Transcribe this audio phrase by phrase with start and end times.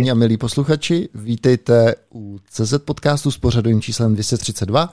[0.00, 4.92] Vážení a milí posluchači, vítejte u CZ podcastu s pořadovým číslem 232.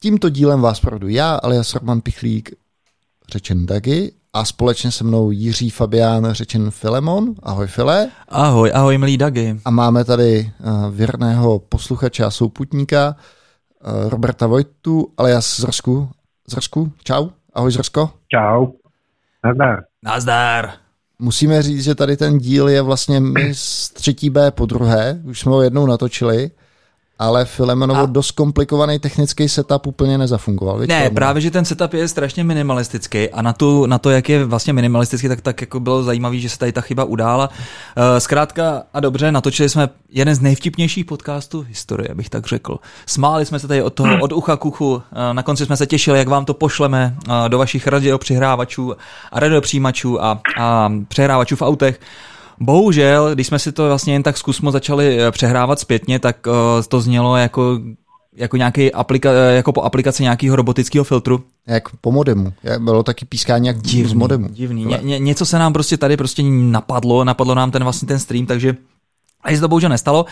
[0.00, 2.50] Tímto dílem vás provedu já, alias Roman Pichlík,
[3.32, 7.34] řečen Dagi, a společně se mnou Jiří Fabián, řečen Filemon.
[7.42, 8.08] Ahoj File.
[8.28, 9.60] Ahoj, ahoj milí Dagi.
[9.64, 16.08] A máme tady uh, věrného posluchače a souputníka uh, Roberta Vojtu, alias Zrsku.
[16.48, 17.28] Zrsku, čau.
[17.54, 18.10] Ahoj Zrsko.
[18.34, 18.66] Čau.
[19.44, 19.84] Nazdar.
[20.04, 20.87] Nazdar.
[21.18, 25.40] Musíme říct, že tady ten díl je vlastně my z třetí B po druhé, už
[25.40, 26.50] jsme ho jednou natočili,
[27.18, 28.06] ale Filemenovo a...
[28.06, 30.78] dost komplikovaný technický setup úplně nezafungoval.
[30.78, 34.44] Ne, právě, že ten setup je strašně minimalistický a na, tu, na to, jak je
[34.44, 37.50] vlastně minimalistický, tak, tak jako bylo zajímavé, že se tady ta chyba udála.
[37.96, 42.78] Eh, zkrátka a dobře, natočili jsme jeden z nejvtipnějších podcastů v historii, bych tak řekl.
[43.06, 45.86] Smáli jsme se tady od toho, od ucha k uchu, eh, na konci jsme se
[45.86, 48.94] těšili, jak vám to pošleme eh, do vašich radio přihrávačů
[49.32, 52.00] a radiopřijímačů a, a přehrávačů v autech.
[52.60, 56.52] Bohužel, když jsme si to vlastně jen tak zkusmo začali eh, přehrávat zpětně, tak uh,
[56.88, 57.78] to znělo jako
[58.38, 61.44] jako, nějaký aplika, eh, jako po aplikaci nějakého robotického filtru.
[61.66, 62.52] Jak po modemu.
[62.78, 64.48] Bylo taky pískání jak divný, z modemu.
[64.48, 64.84] Divný.
[64.84, 68.46] Ně, ně, něco se nám prostě tady prostě napadlo, napadlo nám ten vlastně ten stream,
[68.46, 68.76] takže
[69.42, 70.26] a se to bohužel nestalo.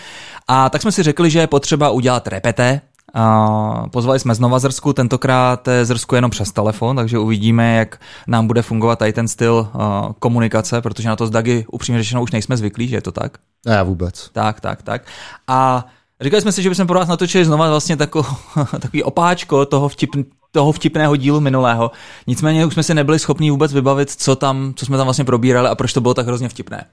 [0.48, 2.80] A tak jsme si řekli, že je potřeba udělat repete,
[3.18, 8.62] a pozvali jsme znova Zrsku, tentokrát Zrsku jenom přes telefon, takže uvidíme, jak nám bude
[8.62, 9.80] fungovat tady ten styl uh,
[10.18, 13.38] komunikace, protože na to z Dagi upřímně řečeno už nejsme zvyklí, že je to tak?
[13.66, 14.30] Ne, vůbec.
[14.32, 15.02] Tak, tak, tak.
[15.48, 15.86] A
[16.20, 18.26] říkali jsme si, že bychom pro vás natočili znova vlastně tako,
[18.80, 20.10] takový opáčko toho, vtip,
[20.52, 21.90] toho vtipného dílu minulého.
[22.26, 25.68] Nicméně už jsme si nebyli schopni vůbec vybavit, co tam, co jsme tam vlastně probírali
[25.68, 26.84] a proč to bylo tak hrozně vtipné.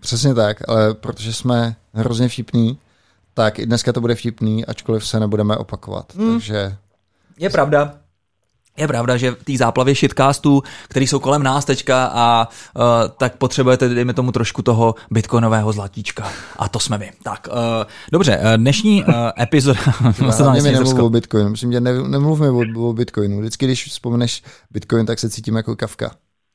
[0.00, 2.78] Přesně tak, ale protože jsme hrozně vtipní,
[3.36, 6.14] tak i dneska to bude vtipný, ačkoliv se nebudeme opakovat.
[6.14, 6.32] Hmm.
[6.32, 6.76] Takže...
[7.38, 7.92] Je pravda.
[8.76, 12.82] Je pravda, že v té záplavě shitcastů, který jsou kolem nás teďka a uh,
[13.18, 16.24] tak potřebujete, dejme tomu, trošku toho bitcoinového zlatíčka.
[16.58, 17.10] A to jsme my.
[17.22, 17.56] Tak, uh,
[18.12, 19.80] dobře, uh, dnešní uh, epizoda...
[20.38, 21.50] Hlavně mi nemluv o bitcoinu.
[21.50, 23.40] Myslím, že ne, nemluvme o, o bitcoinu.
[23.40, 26.06] Vždycky, když vzpomeneš bitcoin, tak se cítím jako kavka.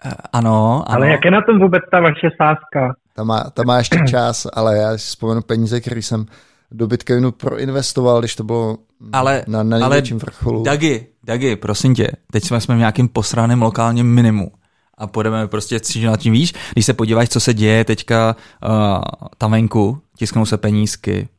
[0.05, 0.95] Uh, ano, ano.
[0.95, 2.95] Ale jak je na tom vůbec ta vaše sázka?
[3.15, 6.25] Ta má, ta má ještě čas, ale já si vzpomenu peníze, které jsem
[6.71, 8.77] do Bitcoinu proinvestoval, když to bylo
[9.13, 10.63] ale, na, na největším ale vrcholu.
[10.63, 14.51] Dagi, Dagi, prosím tě, teď jsme, jsme v nějakým posraném lokálním minimu
[14.97, 19.01] a půjdeme prostě na tím víš, když se podíváš, co se děje teďka uh,
[19.37, 21.29] tam venku, tisknou se penízky,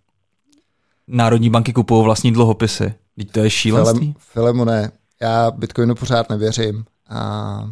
[1.09, 2.95] národní banky kupují vlastní dluhopisy.
[3.17, 3.99] Teď to je šílenství.
[3.99, 7.71] Filem, Filemone, já Bitcoinu pořád nevěřím, a,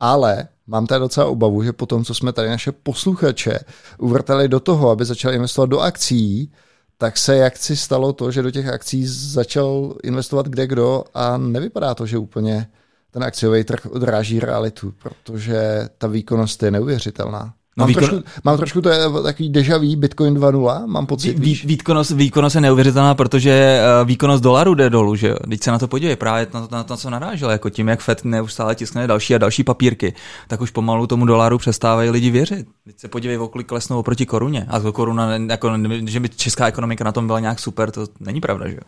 [0.00, 3.58] ale mám tady docela obavu, že po tom, co jsme tady naše posluchače
[3.98, 6.52] uvrtali do toho, aby začali investovat do akcí,
[7.00, 11.36] tak se jak si stalo to, že do těch akcí začal investovat kde kdo a
[11.36, 12.66] nevypadá to, že úplně
[13.10, 17.54] ten akciový trh odráží realitu, protože ta výkonnost je neuvěřitelná.
[17.76, 18.04] Mám, výkon...
[18.08, 21.38] trošku, mám trošku to je takový deja vu, Bitcoin 2.0, mám pocit.
[21.38, 25.36] Vý, výkonnost, výkonnost je neuvěřitelná, protože eh, výkonnost dolaru jde dolů, že jo?
[25.48, 28.00] Teď se na to podívej, právě na to, na to co narážel, jako tím, jak
[28.00, 30.14] Fed neustále tiskne další a další papírky,
[30.48, 32.66] tak už pomalu tomu dolaru přestávají lidi věřit.
[32.84, 34.66] Teď se podívej, o kolik klesnou oproti koruně.
[34.68, 35.72] A to koruna, jako,
[36.06, 38.82] že by česká ekonomika na tom byla nějak super, to není pravda, že jo?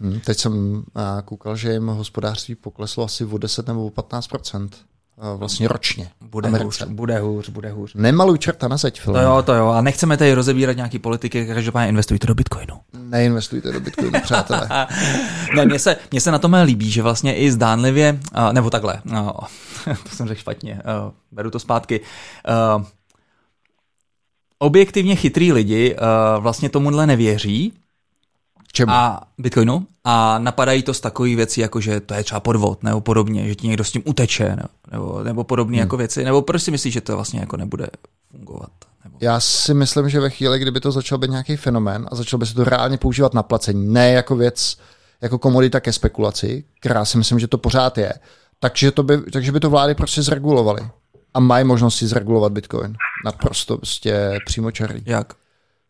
[0.00, 0.84] Hmm, teď jsem
[1.24, 4.28] koukal, že jim hospodářství pokleslo asi o 10 nebo o 15
[5.36, 6.10] vlastně ročně.
[6.20, 7.94] Bude hůř, bude hůř, bude hůř.
[7.94, 9.16] Nemaluj čerta na zeď, film.
[9.16, 9.68] To jo, to jo.
[9.68, 12.80] A nechceme tady rozebírat nějaký politiky, každopádně investujte do Bitcoinu.
[12.98, 14.68] Neinvestujte do Bitcoinu, přátelé.
[15.56, 18.18] ne, mně se, mně se na tom líbí, že vlastně i zdánlivě,
[18.52, 19.02] nebo takhle,
[19.84, 20.82] to jsem řekl špatně,
[21.32, 22.00] beru to zpátky,
[24.58, 25.96] objektivně chytrý lidi
[26.38, 27.72] vlastně tomuhle nevěří,
[28.76, 28.92] Čemu?
[28.92, 29.86] A Bitcoinu.
[30.04, 33.54] A napadají to z takové věcí, jako že to je třeba podvod, nebo podobně, že
[33.54, 34.56] ti někdo s tím uteče,
[34.92, 35.80] nebo, nebo podobné hmm.
[35.80, 37.86] jako věci, nebo proč si myslíš, že to vlastně jako nebude
[38.30, 38.70] fungovat?
[39.04, 39.16] Nebo...
[39.20, 42.46] Já si myslím, že ve chvíli, kdyby to začal být nějaký fenomén a začal by
[42.46, 44.76] se to reálně používat na placení, ne jako věc,
[45.20, 48.12] jako komodita ke spekulaci, která si myslím, že to pořád je,
[48.60, 50.82] takže, to by, takže by to vlády prostě zregulovaly.
[51.34, 52.96] A mají možnosti zregulovat Bitcoin.
[53.24, 55.02] Naprosto prostě přímočarý.
[55.06, 55.34] Jak?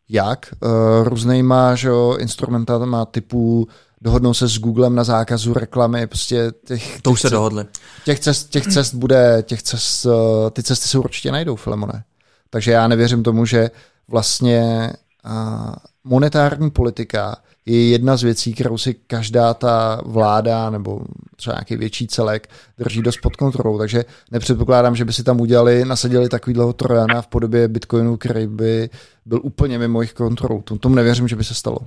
[0.09, 0.71] Jak uh,
[1.09, 3.69] různýma že jo, instrumentama typu
[4.01, 7.03] dohodnou se s Googlem na zákazu reklamy, prostě těch...
[7.03, 7.65] To už se dohodli.
[8.05, 10.13] Těch cest, těch cest bude, těch cest, uh,
[10.51, 12.05] ty cesty se určitě najdou, Filemone.
[12.51, 13.71] Takže já nevěřím tomu, že
[14.09, 14.93] vlastně
[15.27, 15.75] uh,
[16.05, 17.37] monetární politika
[17.67, 21.01] je jedna z věcí, kterou si každá ta vláda nebo
[21.37, 23.79] třeba nějaký větší celek drží dost pod kontrolou.
[23.79, 28.91] Takže nepředpokládám, že by si tam udělali, nasadili takovýhle trojana v podobě Bitcoinu, který by
[29.27, 30.63] byl úplně mimo jejich kontrolu.
[30.63, 31.79] Tomu nevěřím, že by se stalo.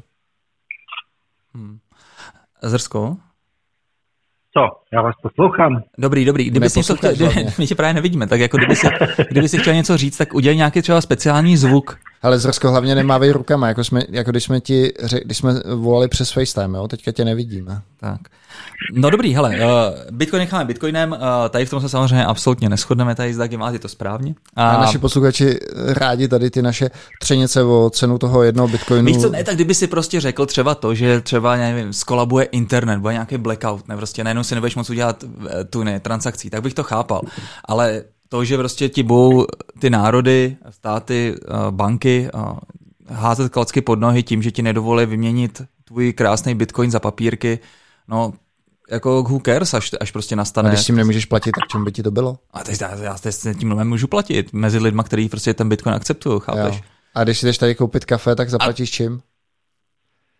[1.53, 1.79] Hmm.
[2.63, 3.17] Zrsko?
[4.53, 4.61] Co?
[4.93, 5.81] Já vás poslouchám.
[5.97, 6.49] Dobrý, dobrý.
[6.49, 8.87] Kdyby si chtěl, kdyby, my tě právě nevidíme, tak jako kdyby si,
[9.29, 13.31] kdyby si chtěl něco říct, tak udělej nějaký třeba speciální zvuk, Ale Zrsko hlavně nemávej
[13.31, 14.93] rukama, jako, jsme, jako když jsme ti,
[15.23, 16.87] když jsme volali přes FaceTime, jo?
[16.87, 17.81] teďka tě nevidíme.
[17.99, 18.19] Tak.
[18.93, 19.65] No dobrý, hele, uh,
[20.11, 21.17] Bitcoin necháme Bitcoinem, uh,
[21.49, 24.35] tady v tom se samozřejmě absolutně neschodneme, tady s Dagim, máte to správně.
[24.55, 26.89] A, a naši posluchači rádi tady ty naše
[27.19, 29.05] třenice o cenu toho jednoho Bitcoinu.
[29.05, 32.99] Víš co, ne, tak kdyby si prostě řekl třeba to, že třeba, nevím, skolabuje internet,
[32.99, 36.61] bude nějaký blackout, ne, prostě najednou si nebudeš moc udělat eh, tu ne, transakcí, tak
[36.61, 37.21] bych to chápal.
[37.65, 39.45] Ale to, že prostě ti budou
[39.79, 41.35] ty národy, státy,
[41.69, 42.29] banky
[43.09, 47.59] házet klacky pod nohy tím, že ti nedovolí vyměnit tvůj krásný bitcoin za papírky,
[48.07, 48.33] no
[48.91, 50.69] jako who cares, až, až prostě nastane.
[50.69, 52.39] A když s tím nemůžeš platit, tak čem by ti to bylo?
[52.53, 56.41] A teď já, já s tím můžu platit mezi lidma, kteří prostě ten bitcoin akceptují,
[56.43, 56.75] chápeš?
[56.75, 56.81] Jo.
[57.15, 58.95] A když jdeš tady koupit kafe, tak zaplatíš a...
[58.95, 59.21] čím?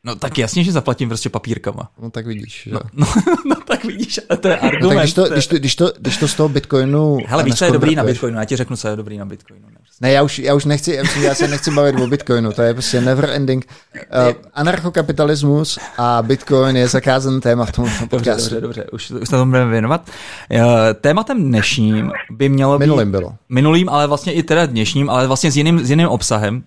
[0.08, 1.90] No tak jasně, že zaplatím prostě papírkama.
[2.02, 2.72] No tak vidíš, že?
[2.72, 3.08] No, no,
[3.46, 4.82] no tak vidíš, ale to je argument.
[4.84, 7.18] No, tak když to, když, to, když, to, když to z toho Bitcoinu...
[7.28, 9.66] Hele, víš, co je dobrý na Bitcoinu, já ti řeknu, co je dobrý na Bitcoinu.
[9.70, 9.98] Ne, prostě.
[10.02, 12.74] ne já, už, já už nechci, já, já se nechci bavit o Bitcoinu, to je
[12.74, 13.68] prostě never ending.
[13.96, 18.16] Uh, anarchokapitalismus a Bitcoin je zakázaný téma v tom podcastu.
[18.16, 20.10] Dobře, dobře, dobře, už, už se tomu budeme věnovat.
[20.52, 20.62] Uh,
[21.02, 22.86] tématem dnešním by mělo být...
[22.86, 23.36] Minulým bylo.
[23.50, 26.64] Minulým, ale vlastně i teda dnešním, ale vlastně s jiným, s jiným obsahem,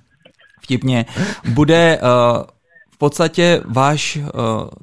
[0.61, 1.07] vtipně,
[1.45, 1.99] bude...
[2.03, 2.43] Uh,
[3.01, 4.23] podstatě váš uh,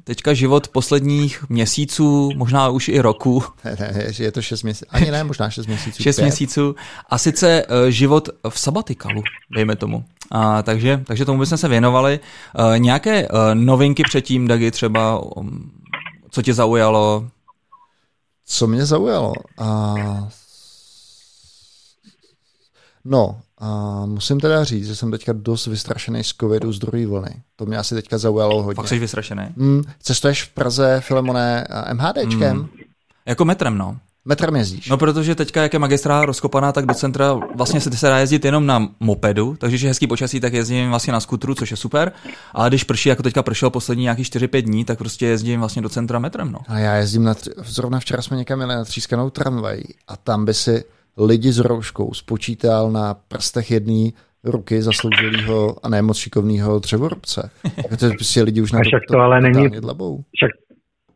[0.04, 3.42] teďka život posledních měsíců, možná už i roku.
[3.64, 6.02] Ne, ne, je to šest měsíců, ani ne, možná šest měsíců.
[6.02, 6.74] Šest měsíců
[7.08, 9.22] a sice uh, život v sabatikalu,
[9.54, 10.04] dejme tomu.
[10.30, 12.20] A, takže, takže tomu bychom se věnovali.
[12.58, 15.70] Uh, nějaké uh, novinky předtím, Dagi, třeba, um,
[16.30, 17.28] co tě zaujalo?
[18.46, 19.32] Co mě zaujalo?
[19.60, 20.28] Uh,
[23.04, 27.42] no, a musím teda říct, že jsem teďka dost vystrašený z covidu z druhé vlny.
[27.56, 28.74] To mě asi teďka zaujalo hodně.
[28.74, 29.42] Fakt jsi vystrašený?
[29.56, 32.56] Mm, cestuješ v Praze, Filemone, MHDčkem?
[32.56, 32.68] Mm.
[33.26, 33.96] Jako metrem, no.
[34.24, 34.88] Metrem jezdíš?
[34.88, 38.44] No, protože teďka, jak je magistra rozkopaná, tak do centra vlastně se, se dá jezdit
[38.44, 41.76] jenom na mopedu, takže když je hezký počasí, tak jezdím vlastně na skutru, což je
[41.76, 42.12] super.
[42.54, 45.88] A když prší, jako teďka pršel poslední nějaký 4-5 dní, tak prostě jezdím vlastně do
[45.88, 46.52] centra metrem.
[46.52, 46.58] No.
[46.68, 47.34] A já jezdím na,
[47.64, 50.84] zrovna včera jsme někam jeli na třískanou tramvaj a tam by si
[51.18, 54.10] lidi s rouškou spočítal na prstech jedné
[54.44, 57.50] ruky zasloužilého a nemoc šikovného dřevorubce.
[57.98, 59.68] to je prostě lidi už na to, to, ale není,
[60.36, 60.50] však,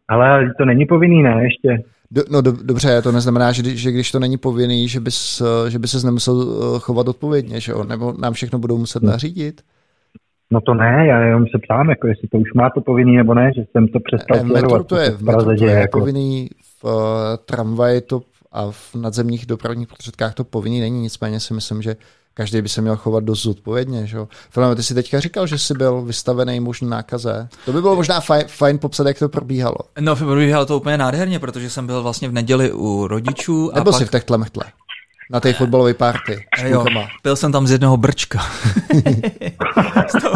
[0.09, 1.85] ale to není povinný, ne, ještě.
[2.11, 5.79] Do, no do, dobře, to neznamená, že, že když to není povinný, že bys, že
[5.79, 7.85] by se nemusel eh, chovat odpovědně, že jo?
[7.85, 9.61] Nebo nám všechno budou muset nařídit?
[10.51, 13.35] No to ne, já jenom se ptám, jako jestli to už má to povinný nebo
[13.35, 14.87] ne, že jsem to přestal eh, sledovat.
[14.87, 15.99] To je, v metru to je jako...
[15.99, 16.49] povinný,
[16.81, 16.93] v uh,
[17.45, 18.21] tramvaji to
[18.53, 21.97] a v nadzemních dopravních prostředkách to povinný není, nicméně si myslím, že
[22.35, 24.07] každý by se měl chovat dost zodpovědně.
[24.07, 24.19] Že?
[24.51, 27.49] Filip, ty jsi teďka říkal, že jsi byl vystavený možná nákaze.
[27.65, 29.77] To by bylo možná fajn, fajn popsat, jak to probíhalo.
[30.01, 33.71] No, probíhalo to úplně nádherně, protože jsem byl vlastně v neděli u rodičů.
[33.75, 33.95] Nebyl a pak...
[33.95, 34.65] jsi v techtle mechtle?
[35.31, 36.47] Na té fotbalové party.
[36.65, 36.85] Jo,
[37.23, 38.39] byl jsem tam z jednoho brčka.
[40.09, 40.35] s tou,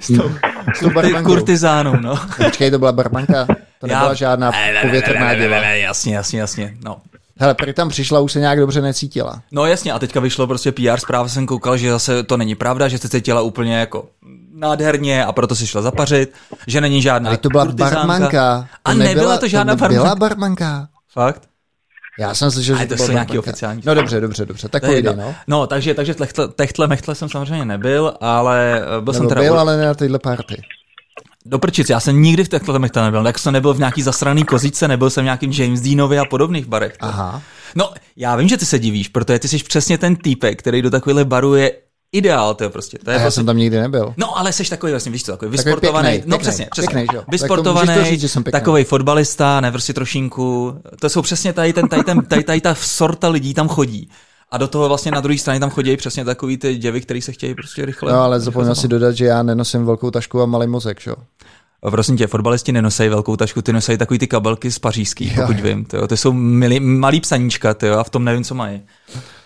[0.00, 0.30] s tou,
[0.74, 2.18] s tou kurtizánou, no.
[2.44, 3.46] Počkej, to byla barmanka?
[3.80, 4.14] To nebyla Já...
[4.14, 5.56] žádná povětrná děla.
[5.56, 6.76] Jasně, jasně, jasně.
[6.84, 6.96] No.
[7.38, 9.42] Hele, prý tam přišla, už se nějak dobře necítila.
[9.52, 12.88] No jasně, a teďka vyšlo prostě PR zpráva, jsem koukal, že zase to není pravda,
[12.88, 14.08] že se cítila úplně jako
[14.54, 16.32] nádherně a proto si šla zapařit,
[16.66, 17.96] že není žádná Ale to byla kurtizánka.
[17.96, 18.60] barmanka.
[18.60, 20.02] To a nebyla, nebyla to žádná to barmanka.
[20.02, 20.88] Byla barmanka.
[21.12, 21.42] Fakt?
[22.18, 23.82] Já jsem slyšel, že to, jsou nějaký oficiální.
[23.84, 24.68] No dobře, dobře, dobře.
[24.68, 25.34] Tak pojde, no.
[25.46, 29.40] No, takže, takže techtle, techtle mechtle jsem samozřejmě nebyl, ale byl Nebo jsem teda...
[29.40, 30.62] byl, ale ne na téhle party.
[31.48, 34.44] Do prčic, já jsem nikdy v těchto temech nebyl, tak jsem nebyl v nějaký zasraný
[34.44, 36.96] kozice, nebyl jsem v nějakým James Deanovi a podobných barech.
[37.00, 37.42] Aha.
[37.74, 40.90] No, já vím, že ty se divíš, protože ty jsi přesně ten týpek, který do
[40.90, 41.72] takovéhle baru je
[42.12, 42.98] ideál, to je prostě.
[43.04, 43.34] To je já prostě...
[43.34, 44.14] jsem tam nikdy nebyl.
[44.16, 47.20] No, ale jsi takový, vlastně, víš co, takový vysportovaný, pěknej, no přesně, přesně, pěknej, že?
[47.28, 48.18] vysportovaný,
[48.50, 52.74] takový fotbalista, ne prostě trošinku, to jsou přesně tady, ten, tady, ten, tady, tady ta
[52.74, 54.10] sorta lidí tam chodí.
[54.50, 57.32] A do toho vlastně na druhé straně tam chodí přesně takový ty děvy, který se
[57.32, 58.12] chtějí prostě rychle.
[58.12, 61.14] No ale zapomněl si dodat, že já nenosím velkou tašku a malý mozek, jo?
[61.80, 65.84] Prosím tě, fotbalisti nenosejí velkou tašku, ty nosejí takový ty kabelky z pařížských, pokud vím.
[65.84, 66.06] Tyjo.
[66.06, 68.82] To jsou milý, malý psaníčka, tyjo, a v tom nevím, co mají.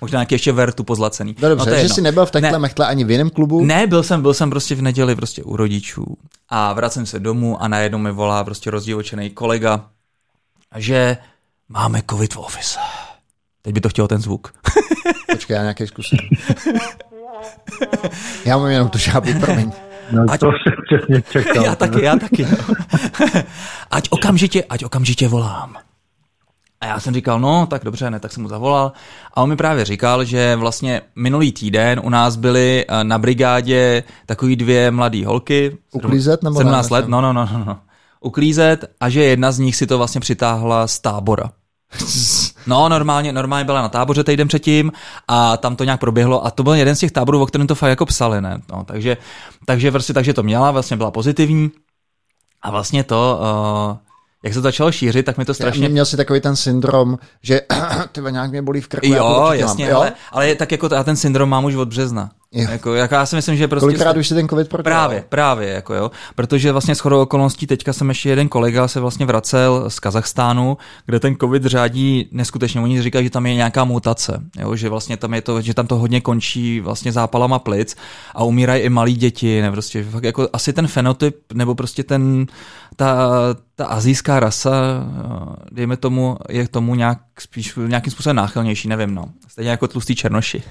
[0.01, 1.37] Možná nějaký ještě vertu pozlacený.
[1.43, 3.65] No dobře, no, že jsi nebyl v takhle ne, mechle ani v jiném klubu?
[3.65, 6.05] Ne, byl jsem, byl jsem prostě v neděli prostě u rodičů
[6.49, 9.87] a vracím se domů a najednou mi volá prostě rozdivočený kolega,
[10.77, 11.17] že
[11.69, 12.79] máme covid v office.
[13.63, 14.55] Teď by to chtěl ten zvuk.
[15.33, 16.19] Počkej, já nějaký zkusím.
[18.45, 19.73] já mám jenom tu žábu, promiň.
[20.13, 21.65] No ať, to jsem přesně čekal.
[21.65, 22.47] já taky, já taky.
[22.51, 22.75] No.
[23.91, 25.77] ať okamžitě, ať okamžitě volám.
[26.81, 28.93] A já jsem říkal, no, tak dobře, ne, tak jsem mu zavolal.
[29.35, 34.03] A on mi právě říkal, že vlastně minulý týden u nás byly eh, na brigádě
[34.27, 35.79] takový dvě mladé holky.
[35.93, 37.79] Uklízet nebo 17 let, no, no, no, no.
[38.21, 41.51] Uklízet a že jedna z nich si to vlastně přitáhla z tábora.
[42.67, 44.93] No, normálně, normálně byla na táboře týden předtím
[45.29, 47.75] a tam to nějak proběhlo a to byl jeden z těch táborů, o kterém to
[47.75, 48.61] fakt jako psali, ne?
[48.73, 49.17] No, takže,
[49.67, 51.71] takže, vlastně, takže to měla, vlastně byla pozitivní
[52.63, 53.41] a vlastně to,
[53.91, 53.97] uh,
[54.43, 55.89] jak se to začalo šířit, tak mi to strašně...
[55.89, 57.61] Měl si takový ten syndrom, že
[58.13, 59.07] ty nějak mě bolí v krku.
[59.07, 59.97] Jo, jasně, mám.
[59.97, 62.31] ale, ale tak jako já ten syndrom mám už od března.
[62.55, 63.85] Jako, jako, já si myslím, že prostě...
[63.85, 64.99] Kolikrát už si ten covid prodělal?
[64.99, 66.11] Právě, právě, jako jo.
[66.35, 70.77] Protože vlastně shodou okolností teďka jsem ještě jeden kolega se vlastně vracel z Kazachstánu,
[71.07, 72.81] kde ten covid řádí neskutečně.
[72.81, 75.87] Oni říkají, že tam je nějaká mutace, jo, že vlastně tam je to, že tam
[75.87, 77.97] to hodně končí vlastně zápalama plic
[78.35, 82.47] a umírají i malí děti, ne, prostě fakt jako asi ten fenotyp, nebo prostě ten,
[82.97, 83.31] ta,
[83.75, 84.71] ta azijská rasa,
[85.73, 89.25] dejme tomu, je k tomu nějak spíš nějakým způsobem náchylnější, nevím, no.
[89.49, 90.63] Stejně jako tlustý černoši.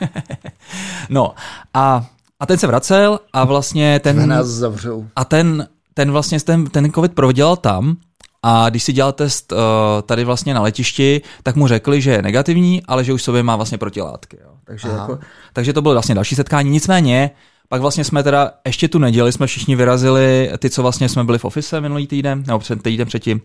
[1.10, 1.34] no
[1.74, 2.06] a,
[2.40, 4.30] a ten se vracel a vlastně ten...
[4.30, 5.08] nás zavřou.
[5.16, 7.98] A ten, ten vlastně ten, ten covid prodělal tam
[8.44, 9.58] a když si dělal test uh,
[10.06, 13.56] tady vlastně na letišti, tak mu řekli, že je negativní, ale že už sobě má
[13.56, 14.38] vlastně protilátky.
[14.42, 14.50] Jo.
[14.66, 15.20] Takže, jako,
[15.54, 16.70] takže to bylo vlastně další setkání.
[16.70, 17.32] Nicméně,
[17.70, 21.38] pak vlastně jsme teda ještě tu neděli, jsme všichni vyrazili, ty, co vlastně jsme byli
[21.38, 23.42] v office minulý týden, nebo před týden předtím,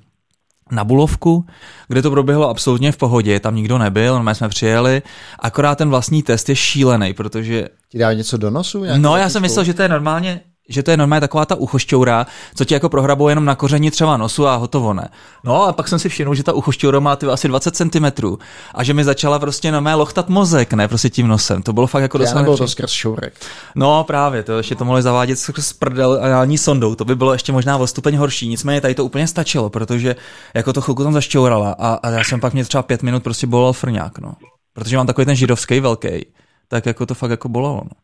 [0.71, 1.47] na Bulovku,
[1.88, 5.02] kde to proběhlo absolutně v pohodě, tam nikdo nebyl, my jsme přijeli,
[5.38, 7.68] akorát ten vlastní test je šílený, protože...
[7.88, 8.85] Ti dá něco do nosu?
[8.97, 12.26] No, já jsem myslel, že to je normálně že to je normálně taková ta uchošťoura,
[12.54, 15.09] co ti jako prohrabuje jenom na koření třeba nosu a hotovo ne.
[15.44, 18.37] No a pak jsem si všiml, že ta uchošťoura má ty asi 20 cm
[18.75, 21.62] a že mi začala prostě na mé lochtat mozek, ne prostě tím nosem.
[21.62, 22.35] To bylo fakt jako dost.
[22.35, 23.35] Nebylo to skrz šourek.
[23.75, 27.52] No právě, to ještě to mohli zavádět skrz prdel ani sondou, to by bylo ještě
[27.52, 28.49] možná o stupeň horší.
[28.49, 30.16] Nicméně tady to úplně stačilo, protože
[30.54, 33.47] jako to chvilku tam zašťourala a, a já jsem pak mě třeba pět minut prostě
[33.47, 34.35] bolel frňák, no.
[34.75, 36.26] Protože mám takový ten židovský velký,
[36.68, 38.03] tak jako to fakt jako bolelo, no.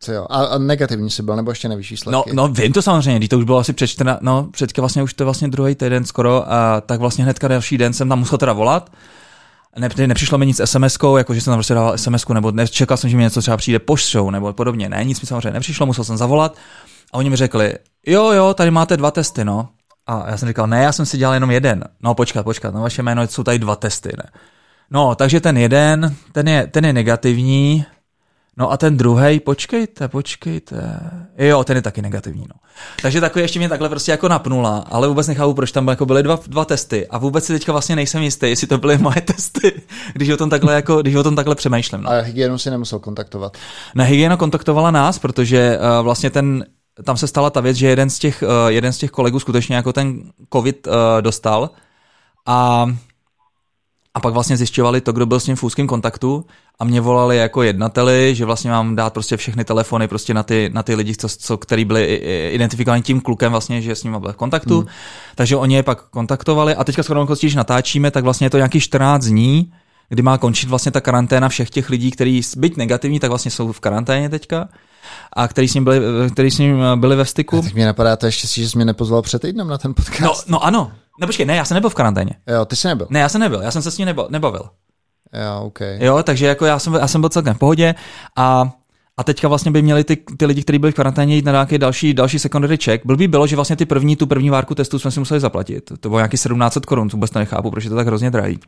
[0.00, 0.26] Co jo?
[0.30, 2.30] A, a negativní jsi byl, nebo ještě nevyšší výsledky?
[2.34, 5.02] No, no vím to samozřejmě, když to už bylo asi před 14, no předka vlastně
[5.02, 8.18] už to je vlastně druhý týden skoro, a tak vlastně hnedka další den jsem tam
[8.18, 8.90] musel teda volat.
[9.78, 13.10] Ne, nepřišlo mi nic SMS-kou, jako že jsem tam prostě dal sms nebo nečekal jsem,
[13.10, 14.88] že mi něco třeba přijde poštou nebo podobně.
[14.88, 16.56] Ne, nic mi samozřejmě nepřišlo, musel jsem zavolat.
[17.12, 17.74] A oni mi řekli,
[18.06, 19.68] jo, jo, tady máte dva testy, no.
[20.06, 21.84] A já jsem říkal, ne, já jsem si dělal jenom jeden.
[22.02, 24.30] No počkat, počkat, na vaše jméno jsou tady dva testy, ne.
[24.90, 27.84] No, takže ten jeden, ten je, ten je negativní,
[28.58, 31.00] No a ten druhý, počkejte, počkejte.
[31.38, 32.44] Jo, ten je taky negativní.
[32.48, 32.54] No.
[33.02, 36.22] Takže takový ještě mě takhle prostě jako napnula, ale vůbec nechápu, proč tam jako byly
[36.22, 39.82] dva, dva testy a vůbec si teďka vlastně nejsem jistý, jestli to byly moje testy,
[40.12, 42.02] když o tom takhle, jako, když o tom takhle přemýšlím.
[42.02, 42.10] No.
[42.10, 43.56] A hygienu si nemusel kontaktovat?
[43.94, 46.64] Na hygiena kontaktovala nás, protože uh, vlastně ten,
[47.04, 49.76] tam se stala ta věc, že jeden z těch, uh, jeden z těch kolegů skutečně
[49.76, 50.22] jako ten
[50.52, 51.70] covid uh, dostal
[52.46, 52.86] a
[54.14, 56.44] a pak vlastně zjišťovali to, kdo byl s ním v úzkém kontaktu
[56.78, 60.70] a mě volali jako jednateli, že vlastně mám dát prostě všechny telefony prostě na ty,
[60.72, 62.14] na ty lidi, co, co, který byli
[62.52, 64.78] identifikováni tím klukem vlastně, že s ním byl v kontaktu.
[64.78, 64.88] Hmm.
[65.34, 68.80] Takže oni je pak kontaktovali a teďka skoro když natáčíme, tak vlastně je to nějaký
[68.80, 69.72] 14 dní,
[70.08, 73.72] kdy má končit vlastně ta karanténa všech těch lidí, kteří byť negativní, tak vlastně jsou
[73.72, 74.68] v karanténě teďka
[75.32, 76.00] a který s ním byli,
[76.32, 77.58] který s ním byli ve styku.
[77.58, 80.20] A tak mě napadá to ještě, že jsi mě nepozval před týdnem na ten podcast.
[80.20, 82.30] No, no ano, No počkej, ne, já jsem nebyl v karanténě.
[82.46, 83.06] Jo, ty jsi nebyl.
[83.10, 84.68] Ne, já jsem nebyl, já jsem se s ní nebavil.
[85.32, 85.80] Jo, OK.
[85.98, 87.94] Jo, takže jako já jsem, já jsem byl celkem v pohodě
[88.36, 88.70] a
[89.18, 91.78] a teďka vlastně by měli ty, ty lidi, kteří byli v karanténě, jít na nějaký
[91.78, 93.06] další, další secondary check.
[93.06, 95.92] Byl by bylo, že vlastně ty první, tu první várku testu jsme si museli zaplatit.
[96.00, 98.58] To bylo nějaký 1700 korun, vůbec to nechápu, proč je to tak hrozně drahý.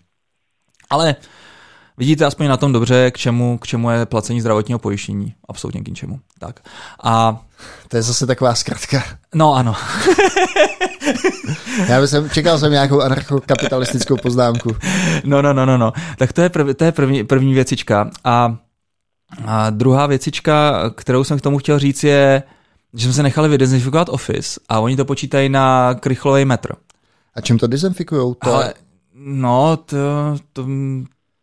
[0.91, 1.17] Ale
[1.99, 5.35] vidíte aspoň na tom dobře, k čemu, k čemu je placení zdravotního pojištění.
[5.49, 6.21] Absolutně k ničemu.
[6.39, 6.61] Tak.
[7.03, 7.41] A
[7.89, 9.03] to je zase taková zkratka.
[9.35, 9.75] No ano.
[11.89, 14.77] Já bych jsem, čekal jsem nějakou anarchokapitalistickou poznámku.
[15.25, 15.93] No, no, no, no, no.
[16.19, 18.11] Tak to je, prv, to je první, první věcička.
[18.25, 18.57] A,
[19.47, 22.43] a druhá věcička, kterou jsem k tomu chtěl říct, je,
[22.95, 26.75] že jsme se nechali vydezinfikovat Office a oni to počítají na krychlový metr.
[27.35, 28.35] A čím to dezinfikujou?
[28.35, 28.55] To...
[28.55, 28.75] Ale,
[29.15, 29.97] no, to,
[30.53, 30.67] to,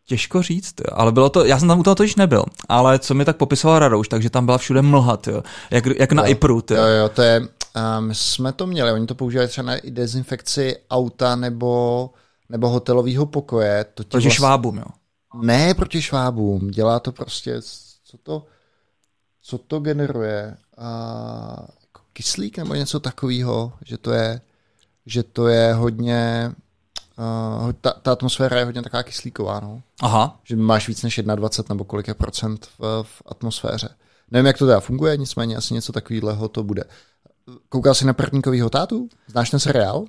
[0.08, 3.24] Těžko říct, ale bylo to, já jsem tam u toho totiž nebyl, ale co mi
[3.24, 6.62] tak popisoval Radouš, takže tam byla všude mlha, jo, jak, jak na jo, IPRu.
[6.70, 7.48] Jo, jo, to je,
[8.00, 12.10] my jsme to měli, oni to používali třeba na dezinfekci auta nebo,
[12.48, 13.84] nebo hotelového pokoje.
[13.84, 14.84] To proti vlastně, švábům, jo?
[15.42, 17.62] Ne proti švábům, dělá to prostě,
[18.04, 18.46] co to,
[19.42, 20.56] co to generuje?
[20.78, 20.86] A,
[21.80, 24.40] jako kyslík nebo něco takového, že to je,
[25.06, 26.52] že to je hodně,
[27.62, 29.82] uh, ta, ta atmosféra je hodně taková kyslíková, no.
[30.00, 30.40] Aha.
[30.44, 33.88] Že máš víc než 21 nebo kolik je procent v, v atmosféře.
[34.30, 36.84] Nevím, jak to teda funguje, nicméně asi něco takového to bude.
[37.68, 39.08] Koukal jsi na prvníkovýho tátu?
[39.26, 40.04] Znáš ten seriál?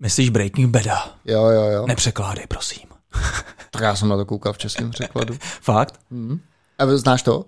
[0.00, 1.14] Myslíš Breaking Bada?
[1.24, 1.86] Jo, jo, jo.
[1.86, 2.88] Nepřekládej, prosím.
[3.70, 5.36] tak já jsem na to koukal v českém překladu.
[5.60, 6.00] Fakt?
[6.10, 6.40] Mm.
[6.78, 7.44] A znáš to?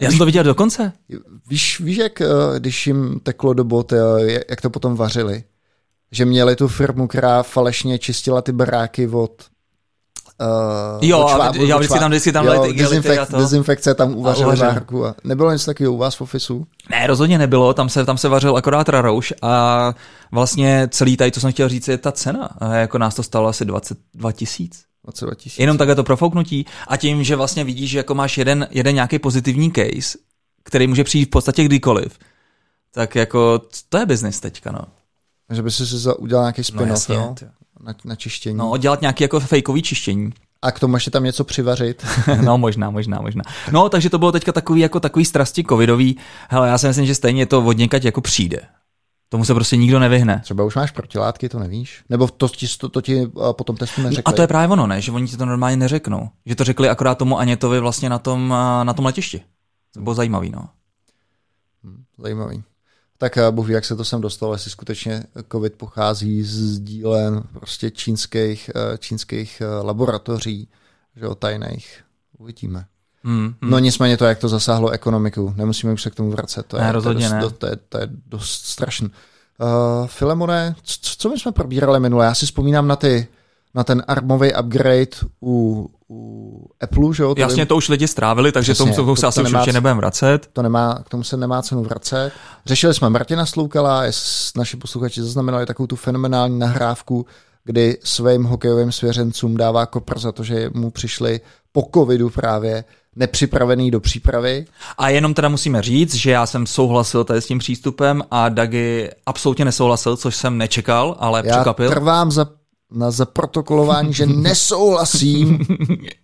[0.00, 0.92] Já jsem to viděl dokonce.
[1.48, 2.26] Víš, víš, jak eh,
[2.58, 3.98] když jim teklo do bot, eh,
[4.50, 5.44] jak to potom vařili?
[6.10, 9.44] Že měli tu firmu, která falešně čistila ty baráky od
[10.42, 13.36] Uh, Jo, a jo, od vždycky tam- vždycky tam igelity a to.
[13.38, 15.06] Dezinfekce tam na hrku.
[15.06, 16.66] A nebylo nic takového u vás v ofisu?
[16.90, 19.94] Ne, rozhodně nebylo, tam se, tam se vařil akorát rarouš a
[20.32, 22.48] vlastně celý tady, co jsem chtěl říct, je ta cena.
[22.58, 24.84] A jako nás to stalo asi 22 tisíc.
[25.04, 25.58] 22 tisíc.
[25.58, 29.18] Jenom takhle to profouknutí a tím, že vlastně vidíš, že jako máš jeden, jeden nějaký
[29.18, 30.18] pozitivní case,
[30.64, 32.18] který může přijít v podstatě kdykoliv,
[32.94, 34.80] tak jako to je business teďka, no.
[35.50, 35.84] Že by si
[36.18, 37.34] udělal nějaký No spin-off, jasně, jo?
[37.82, 38.58] Na, na čištění.
[38.58, 40.32] No, dělat nějaký jako fejkový čištění.
[40.62, 42.06] A k tomu ještě tam něco přivařit.
[42.44, 43.42] No, možná, možná, možná.
[43.72, 46.16] No, takže to bylo teďka takový jako takový strasti covidový.
[46.48, 48.60] Hele, já si myslím, že stejně to od někať jako přijde.
[49.28, 50.40] Tomu se prostě nikdo nevyhne.
[50.44, 52.04] Třeba už máš protilátky, to nevíš?
[52.08, 54.22] Nebo to, ti, to, to ti a, po tom testu neřekli?
[54.24, 55.00] A to je právě ono, ne?
[55.00, 56.28] Že oni ti to normálně neřeknou.
[56.46, 58.48] Že to řekli akorát tomu Anětovi vlastně na tom,
[58.82, 59.42] na tom letišti.
[59.94, 60.68] To bylo zajímavý, no.
[62.18, 62.62] Zajímavý.
[63.22, 67.42] Tak eh, Bůh ví, jak se to sem dostalo, jestli skutečně COVID pochází z dílen
[67.52, 70.68] prostě čínských, eh, čínských eh, laboratoří,
[71.16, 72.00] že jo, tajných.
[72.38, 72.84] Uvidíme.
[73.24, 73.70] Hmm, hmm.
[73.70, 76.82] No nicméně to, jak to zasáhlo ekonomiku, nemusíme už se k tomu vracet, to je,
[76.82, 77.40] Ne, rozhodně to je, ne.
[77.40, 79.08] dost, to je, to je dost strašný.
[79.08, 82.24] Uh, Filemone, co, co my jsme probírali minule?
[82.24, 83.28] Já si vzpomínám na ty
[83.74, 87.34] na ten armový upgrade u, u Apple, že jo?
[87.34, 89.48] To Jasně, to už lidi strávili, takže Přesně, tomu, tomu se to- asi to už
[89.48, 90.48] nemá určitě c- nebudeme vracet.
[90.52, 92.32] to nemá, k tomu se nemá cenu vracet.
[92.66, 94.02] Řešili jsme Martina Sloukala,
[94.56, 97.26] naši posluchači zaznamenali takovou tu fenomenální nahrávku,
[97.64, 101.40] kdy svým hokejovým svěřencům dává kopr za to, že mu přišli
[101.72, 102.84] po covidu právě
[103.16, 104.64] nepřipravený do přípravy.
[104.98, 109.10] A jenom teda musíme říct, že já jsem souhlasil tady s tím přístupem a Dagi
[109.26, 111.90] absolutně nesouhlasil, což jsem nečekal, ale Já překvapil.
[111.90, 112.46] trvám za,
[112.94, 115.58] na zaprotokolování, že nesouhlasím.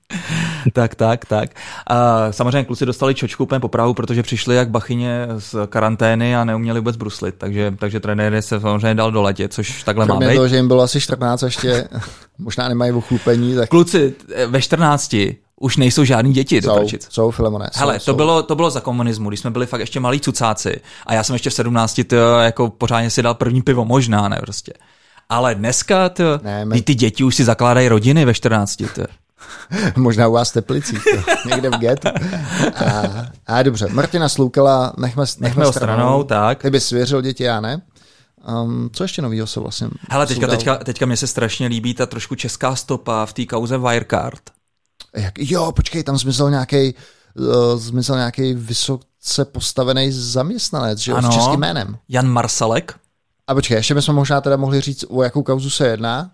[0.72, 1.50] tak, tak, tak.
[1.86, 6.44] A samozřejmě kluci dostali čočku úplně po Prahu, protože přišli jak bachyně z karantény a
[6.44, 10.28] neuměli vůbec bruslit, takže, takže trenér se samozřejmě dal do letě, což takhle má Kromě
[10.28, 10.34] být.
[10.34, 11.88] toho, že jim bylo asi 14 a ještě
[12.38, 14.14] možná nemají ochlupení, tak Kluci
[14.46, 15.14] ve 14
[15.60, 17.06] už nejsou žádný děti do prčic.
[17.10, 17.70] jsou Filemone.
[17.72, 18.14] jsou, Hele, to jsou.
[18.14, 21.32] bylo, to bylo za komunismu, když jsme byli fakt ještě malí cucáci a já jsem
[21.34, 24.72] ještě v 17 to jako pořádně si dal první pivo, možná ne prostě.
[25.28, 28.76] Ale dneska to, Ne, my- ty děti už si zakládají rodiny ve 14.
[28.94, 29.02] To.
[29.96, 32.08] Možná u vás v Teplicích, to, někde v getu.
[32.74, 33.02] A,
[33.46, 36.62] a dobře, Martina Sloukala nechme, nechme, Nechme ho stranou, tak.
[36.62, 37.82] Ty bys svěřil děti, já ne.
[38.62, 42.06] Um, co ještě novýho se vlastně Hele, teďka, teďka, teďka mě se strašně líbí ta
[42.06, 44.40] trošku česká stopa v té kauze Wirecard.
[45.16, 46.94] Jak, jo, počkej, tam zmizel nějaký
[47.38, 51.32] uh, zmizel nějaký vysoce postavený zaměstnanec, že Ano.
[51.32, 51.98] s českým jménem.
[52.08, 52.94] Jan Marsalek.
[53.48, 56.30] A počkej, ještě bychom možná teda mohli říct, o jakou kauzu se jedná.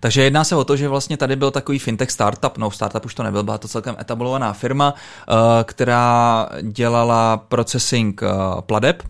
[0.00, 3.14] Takže jedná se o to, že vlastně tady byl takový fintech startup, no startup už
[3.14, 5.34] to nebyl, byla to celkem etablovaná firma, eh,
[5.64, 8.28] která dělala processing eh,
[8.60, 9.02] pladeb,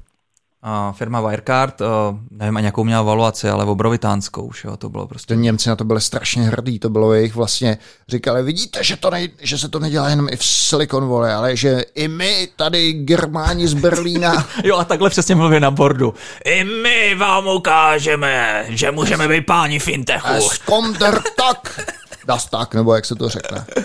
[0.68, 1.84] a firma Wirecard, eh,
[2.30, 5.34] nevím ani jakou měla valuaci, ale obrovitánskou už, jo, to bylo prostě.
[5.34, 9.10] Ty Němci na to byli strašně hrdí, to bylo jejich vlastně, říkali, vidíte, že, to
[9.10, 12.92] nej, že se to nedělá jenom i v Silicon Valley, ale že i my tady
[12.92, 16.14] Germáni z Berlína, Jo a takhle přesně mluví na bordu.
[16.44, 20.28] I my vám ukážeme, že můžeme být páni fintechu.
[20.28, 20.98] es kommt
[21.36, 21.80] tak,
[22.26, 23.64] das tak, nebo jak se to řekne.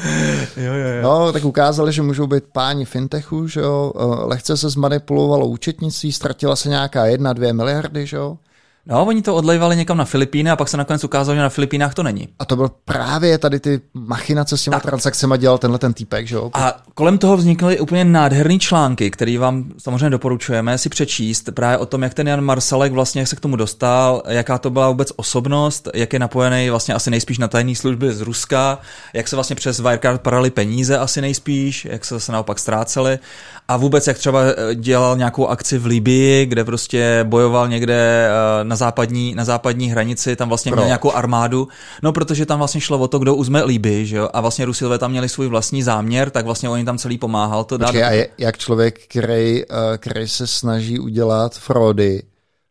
[0.58, 1.02] Jo, jo, jo.
[1.02, 6.12] No, tak ukázali, že můžou být páni fintechu, že jo, Eh, lehce se zmanipulovalo účetnictví,
[6.12, 8.38] ztratila se nějaká jedna, dvě miliardy, že jo.
[8.86, 11.94] No, oni to odlejvali někam na Filipíny a pak se nakonec ukázalo, že na Filipínách
[11.94, 12.28] to není.
[12.40, 14.84] A to byl právě tady ty machinace s těma Tak.
[14.84, 16.50] transakcemi dělal tenhle ten týpek, že jo.
[16.54, 21.86] A kolem toho vznikly úplně nádherný články, který vám samozřejmě doporučujeme si přečíst právě o
[21.86, 25.88] tom, jak ten Jan Marsalek vlastně se k tomu dostal, jaká to byla vůbec osobnost,
[25.94, 28.80] jak je napojený vlastně asi nejspíš na tajné služby z Ruska,
[29.14, 33.20] jak se vlastně přes Wirecard paraly peníze asi nejspíš, jak se zase naopak ztrácely
[33.68, 38.64] a vůbec jak třeba eh, dělal nějakou akci v Libii, kde prostě bojoval někde eh,
[38.64, 40.88] na západní, na západní hranici, tam vlastně měl Proč?
[40.88, 41.68] nějakou armádu,
[42.04, 44.98] no protože tam vlastně šlo o to, kdo uzme Libii, že jo, a vlastně Rusilové
[44.98, 47.86] tam měli svůj vlastní záměr, tak vlastně on jim tam celý pomáhal to dát.
[47.88, 52.24] Počkej, a je, jak člověk, který, eh, který se snaží udělat fraudy,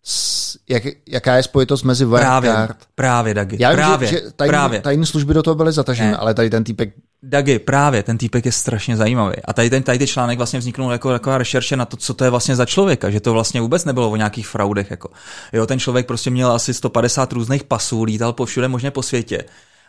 [0.04, 2.76] s, jak, jaká je spojitost mezi Právě, Wirecard?
[2.94, 4.80] právě, Dagi, Já vím, právě, že, že tajný, právě.
[4.80, 6.16] tajný služby do toho byly zataženy, Ne.
[6.16, 9.36] ale tady ten týpek Dagi, právě, ten týpek je strašně zajímavý.
[9.44, 12.24] A tady ten tady ty článek vlastně vzniknul jako taková rešerše na to, co to
[12.24, 14.90] je vlastně za člověka, že to vlastně vůbec nebylo o nějakých fraudech.
[14.90, 15.10] Jako.
[15.52, 19.44] Jo, ten člověk prostě měl asi 150 různých pasů, lítal po všude možně po světě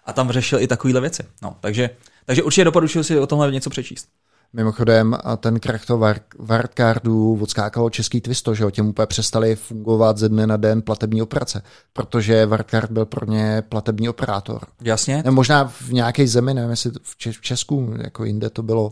[0.06, 1.24] a tam řešil i takovéhle věci.
[1.42, 1.90] No, takže,
[2.26, 4.08] takže určitě doporučuji si o tomhle něco přečíst.
[4.54, 10.18] Mimochodem, a ten krach toho Wildcardu odskákalo český twisto, že jo, těm úplně přestali fungovat
[10.18, 11.62] ze dne na den platební operace,
[11.94, 14.62] protože Wildcard byl pro ně platební operátor.
[14.82, 15.22] Jasně?
[15.26, 18.92] Ne, možná v nějaké zemi, nevím, jestli v, Če- v Česku, jako jinde to bylo,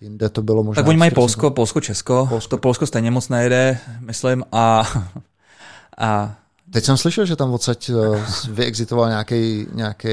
[0.00, 0.82] jinde to bylo možná.
[0.82, 2.50] Tak oni mají Polsko, Polsko, Česko, Polsko.
[2.50, 4.92] to Polsko stejně moc nejede, myslím, a,
[5.98, 6.34] a
[6.72, 10.08] Teď jsem slyšel, že tam odsaď eh, vyexitoval nějaký nějaký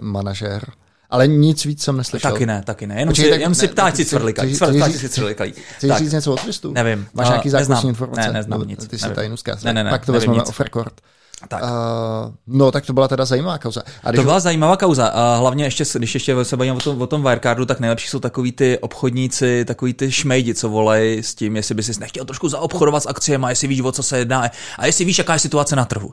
[0.00, 0.72] manažer.
[1.14, 2.32] Ale nic víc jsem neslyšel.
[2.32, 2.94] Taky ne, taky ne.
[2.94, 4.56] Jenom Počkej, si, tak- jenom si ptáci cvrlikají.
[4.92, 5.54] si cvrlikají.
[5.76, 6.72] Chceš říct něco o twistu?
[6.72, 7.06] Nevím.
[7.14, 8.20] Máš nějaký zákulisní informace?
[8.20, 9.62] Ne, neznám No, nic, Ty jsi zkáz.
[9.62, 10.92] Ne, ne, ne, Tak to vezmeme off record.
[11.48, 11.62] Tak.
[11.62, 11.68] Uh,
[12.46, 13.82] no, tak to byla teda zajímavá kauza.
[14.04, 15.06] A když To byla zajímavá kauza.
[15.06, 18.18] A hlavně ještě, když ještě se bavíme o tom, o tom Wirecardu, tak nejlepší jsou
[18.20, 22.48] takový ty obchodníci, takový ty šmejdi, co volají s tím, jestli by si nechtěl trošku
[22.48, 25.76] zaobchodovat s akciemi, jestli víš, o co se jedná a jestli víš, jaká je situace
[25.76, 26.12] na trhu.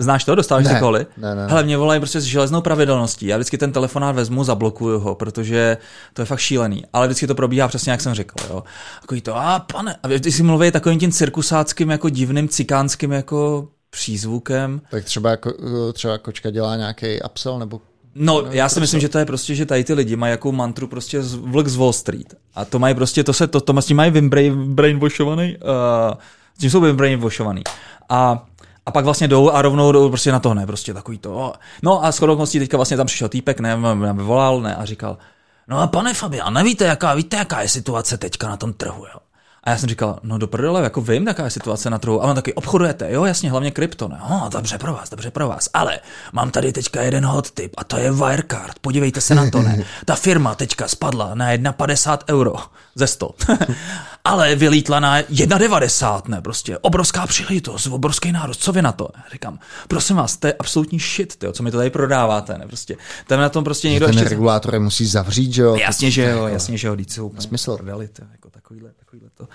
[0.00, 0.34] Znáš to?
[0.34, 1.06] Dostáváš Ne, ty koly?
[1.16, 1.46] ne, ne.
[1.48, 3.26] Hele, mě volají prostě s železnou pravidelností.
[3.26, 5.76] Já vždycky ten telefonát vezmu, zablokuju ho, protože
[6.12, 6.84] to je fakt šílený.
[6.92, 8.34] Ale vždycky to probíhá přesně, jak jsem řekl.
[8.50, 8.64] Jo.
[9.00, 13.68] Takový to, a pane, a ty si mluví takovým tím cirkusáckým, jako divným cikánským, jako
[13.90, 14.80] přízvukem.
[14.90, 15.52] Tak třeba, jako,
[15.92, 17.80] třeba kočka dělá nějaký upsell, nebo
[18.14, 20.86] No, já si myslím, že to je prostě, že tady ty lidi mají jakou mantru
[20.86, 22.34] prostě z, vlk z Wall Street.
[22.54, 26.16] A to mají prostě, to se, to, to s tím mají brain, brainwashovaný, uh,
[26.54, 27.62] s tím jsou brainwashovaný.
[28.08, 28.46] A
[28.88, 31.52] a pak vlastně jdou a rovnou jdou prostě na to, ne, prostě takový to.
[31.82, 35.18] No a shodou okolností teďka vlastně tam přišel týpek, ne, mě vyvolal, ne, a říkal,
[35.68, 39.20] no a pane Fabian, nevíte, jaká, víte, jaká je situace teďka na tom trhu, jo?
[39.64, 42.22] A já jsem říkal, no do prdele, jako vím, jaká je situace na trhu.
[42.22, 44.18] A on taky, obchodujete, jo, jasně, hlavně krypto, ne?
[44.30, 45.68] No, dobře pro vás, dobře pro vás.
[45.74, 46.00] Ale
[46.32, 48.78] mám tady teďka jeden hot tip a to je Wirecard.
[48.80, 49.84] Podívejte se na to, ne?
[50.04, 52.54] Ta firma teďka spadla na 1,50 euro
[52.94, 53.34] ze 100.
[54.24, 56.40] Ale vylítla na 1,90, ne?
[56.40, 58.62] Prostě obrovská příležitost, obrovský nárůst.
[58.62, 59.08] Co vy na to?
[59.16, 62.66] Já říkám, prosím vás, to je absolutní shit, tyjo, co mi to tady prodáváte, ne?
[62.66, 64.28] Prostě tam na tom prostě někdo ten ještě...
[64.28, 65.76] regulátor musí zavřít, že jo?
[65.76, 67.76] Jasně, že jo, jasně, že jo, úplně Smysl.
[67.76, 69.48] prdeli, to, jako takovýhle, takovýhle to.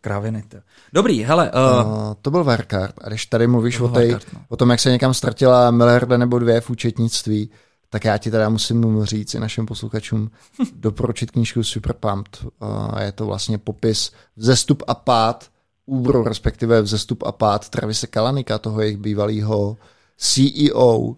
[0.00, 0.58] Kráviny, to.
[0.92, 2.94] Dobrý, hele, uh, Uh, to byl Wirecard.
[3.00, 4.40] A když tady mluvíš o, byl tej, Wirecard, no.
[4.48, 7.50] o tom, jak se někam ztratila miliarda nebo dvě v účetnictví,
[7.90, 10.30] tak já ti teda musím říct i našim posluchačům
[10.72, 12.38] doporučit knížku Super Pumped.
[12.42, 15.50] Uh, je to vlastně popis vzestup a pád
[15.86, 19.76] Uberu, respektive vzestup a pád Travise Kalanika, toho jejich bývalého
[20.16, 21.14] CEO.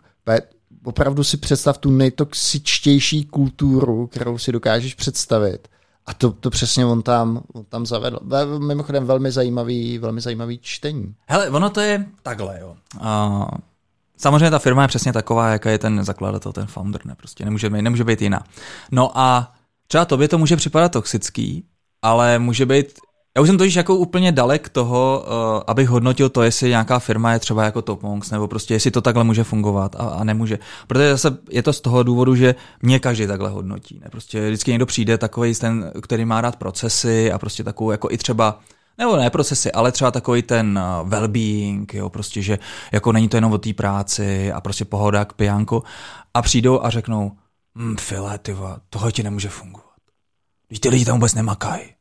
[0.84, 5.68] Opravdu si představ tu nejtoxičtější kulturu, kterou si dokážeš představit.
[6.08, 8.18] A to, to přesně on tam, on tam zavedl.
[8.22, 11.14] Ve- Mimochodem velmi zajímavý, velmi zajímavý čtení.
[11.28, 12.76] hele, ono to je takhle, jo.
[13.00, 13.48] Uh,
[14.16, 17.70] samozřejmě ta firma je přesně taková, jaká je ten zakladatel, ten founder, ne, prostě nemůže,
[17.70, 18.44] nemůže být jiná.
[18.90, 19.52] No a
[19.86, 21.64] třeba tobě to může připadat toxický,
[22.02, 22.98] ale může být
[23.38, 27.32] já už jsem totiž jako úplně dalek toho, uh, abych hodnotil to, jestli nějaká firma
[27.32, 30.58] je třeba jako Topongs, nebo prostě jestli to takhle může fungovat a, a nemůže.
[30.86, 34.00] Protože zase je to z toho důvodu, že mě každý takhle hodnotí.
[34.04, 34.08] Ne?
[34.10, 38.18] Prostě vždycky někdo přijde takový ten, který má rád procesy a prostě takovou jako i
[38.18, 38.60] třeba
[38.98, 42.58] nebo ne procesy, ale třeba takový ten uh, well-being, jo, prostě, že
[42.92, 45.82] jako není to jenom o té práci a prostě pohoda k pijanku
[46.34, 47.32] a přijdou a řeknou,
[47.78, 49.84] hm, File, tyva, tohle ti nemůže fungovat.
[50.80, 51.97] Ty lidi tam vůbec nemakají.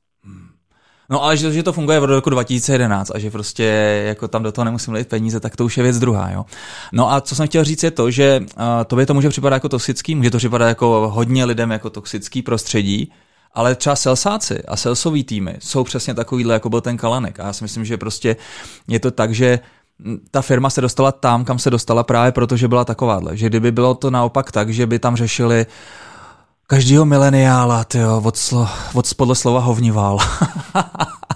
[1.09, 3.63] No ale že, že to funguje od roku 2011 a že prostě
[4.07, 6.31] jako tam do toho nemusím lít peníze, tak to už je věc druhá.
[6.31, 6.45] Jo?
[6.91, 9.69] No a co jsem chtěl říct je to, že uh, tobě to může připadat jako
[9.69, 13.11] toxický, může to připadat jako hodně lidem jako toxický prostředí,
[13.53, 17.39] ale třeba selsáci a selsový týmy jsou přesně takovýhle, jako byl ten Kalanek.
[17.39, 18.35] A já si myslím, že prostě
[18.87, 19.59] je to tak, že
[20.31, 23.37] ta firma se dostala tam, kam se dostala právě proto, že byla takováhle.
[23.37, 25.65] Že kdyby bylo to naopak tak, že by tam řešili
[26.67, 30.17] každýho mileniála, tyjo, od, slo, od podle slova hovnival.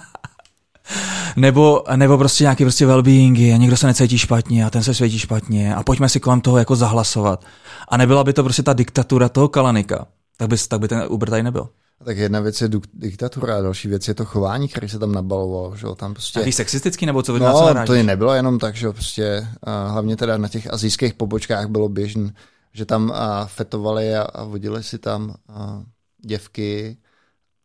[1.36, 5.18] nebo, nebo prostě nějaký prostě well-beingy a někdo se necítí špatně a ten se světí
[5.18, 7.44] špatně a pojďme si kolem toho jako zahlasovat.
[7.88, 11.30] A nebyla by to prostě ta diktatura toho Kalanika, tak by, tak by ten Uber
[11.30, 11.68] tady nebyl.
[12.04, 15.76] Tak jedna věc je diktatura a další věc je to chování, které se tam nabalovalo.
[15.76, 15.94] Že jo?
[15.94, 16.38] Tam prostě...
[16.38, 20.38] Jaký sexistický nebo co No, to nebylo jenom tak, že jo, prostě uh, hlavně teda
[20.38, 22.32] na těch azijských pobočkách bylo běžné,
[22.72, 25.82] že tam uh, fetovali a, a vodili si tam uh,
[26.26, 26.96] děvky.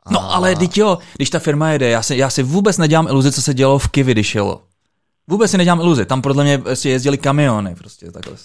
[0.03, 0.11] A...
[0.11, 3.31] No ale teď jo, když ta firma jede, já si, já si vůbec nedělám iluzi,
[3.31, 4.63] co se dělo v Kivi, když jelo.
[5.27, 8.37] Vůbec si nedělám iluzi, tam podle mě si jezdili kamiony, prostě takhle.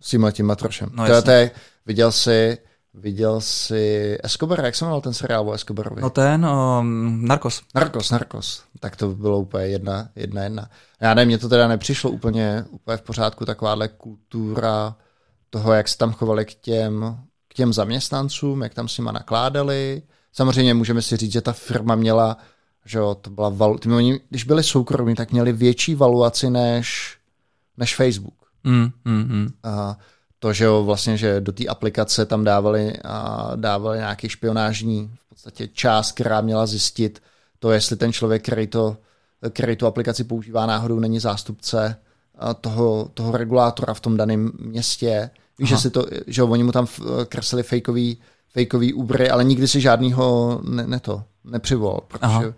[0.00, 0.90] S tímhle tím matrošem.
[0.92, 1.50] No, to je,
[1.86, 2.58] viděl jsi,
[2.94, 6.02] viděl jsi Escobar, jak se jmenoval ten seriál o Escobarovi?
[6.02, 7.62] No ten, um, Narcos.
[7.74, 8.62] Narcos, Narcos.
[8.80, 10.70] Tak to bylo úplně jedna, jedna, jedna.
[11.00, 14.96] Já nevím, mně to teda nepřišlo úplně, úplně v pořádku, takováhle kultura
[15.52, 20.02] toho, jak se tam chovali k těm, k těm zaměstnancům, jak tam s nima nakládali.
[20.32, 22.36] Samozřejmě můžeme si říct, že ta firma měla,
[22.84, 27.16] že jo, to byla valu, ty, oni, když byli soukromí, tak měli větší valuaci než,
[27.76, 28.34] než Facebook.
[28.64, 29.48] Mm, mm, mm.
[29.62, 29.98] A
[30.38, 35.28] to, že jo, vlastně, že do té aplikace tam dávali, a dávali nějaký špionážní v
[35.28, 37.22] podstatě část, která měla zjistit
[37.58, 38.96] to, jestli ten člověk, který, to,
[39.50, 41.96] který tu aplikaci používá náhodou, není zástupce
[42.60, 45.30] toho, toho regulátora v tom daném městě.
[45.58, 48.18] Víš, že, si to, že oni mu tam f- kreslili fejkový,
[48.52, 52.38] fejkový úbry, ale nikdy si žádnýho ne, ne to, nepřivolal, Aha.
[52.38, 52.54] protože uh,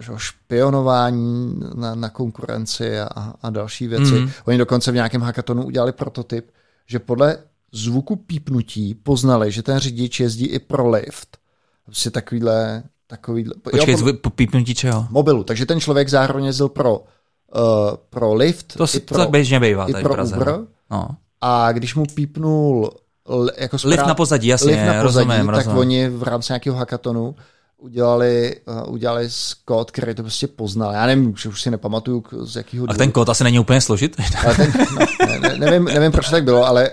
[0.00, 4.12] že špionování na, na konkurenci a, a další věci.
[4.12, 4.30] Mm.
[4.44, 6.50] Oni dokonce v nějakém hackatonu udělali prototyp,
[6.86, 7.38] že podle
[7.72, 11.38] zvuku pípnutí poznali, že ten řidič jezdí i pro lift.
[11.84, 15.06] Prostě takovýhle, takovýhle Počkej, jo, po, pípnutí čeho?
[15.10, 15.44] Mobilu.
[15.44, 17.04] Takže ten člověk zároveň jezdil pro, uh,
[18.10, 18.76] pro lift.
[18.76, 20.36] To, si, pro, to tak běžně bývá i pro Praze.
[20.36, 20.58] Uber.
[20.90, 21.08] No.
[21.42, 22.90] A když mu pípnul
[23.58, 25.78] jako správ, lift na pozadí, jasně, lift na pozadí, rozumím, tak rozumím.
[25.78, 27.34] oni v rámci nějakého hackatonu
[27.78, 29.28] udělali, uh, udělali
[29.64, 30.92] kód, který to prostě poznal.
[30.92, 34.22] Já nevím, už, už si nepamatuju, z jakého A ten kód asi není úplně složitý.
[34.44, 36.90] Ale ten, no, ne, ne, nevím, nevím, proč tak bylo, ale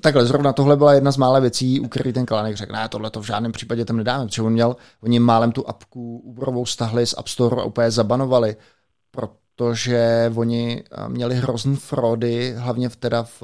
[0.00, 3.10] takhle, zrovna tohle byla jedna z mála věcí, u který ten Kalanek řekl, ne, tohle
[3.10, 7.06] to v žádném případě tam nedáme, protože on měl, oni málem tu apku Uberovou stahli
[7.06, 8.56] z App Store a úplně zabanovali,
[9.10, 13.42] protože oni měli hrozný fraudy, hlavně v, teda v,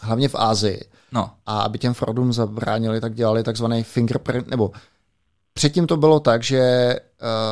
[0.00, 0.80] hlavně v Ázii.
[1.12, 1.30] No.
[1.46, 4.72] A aby těm fraudům zabránili, tak dělali takzvaný fingerprint, nebo
[5.58, 6.94] Předtím to bylo tak, že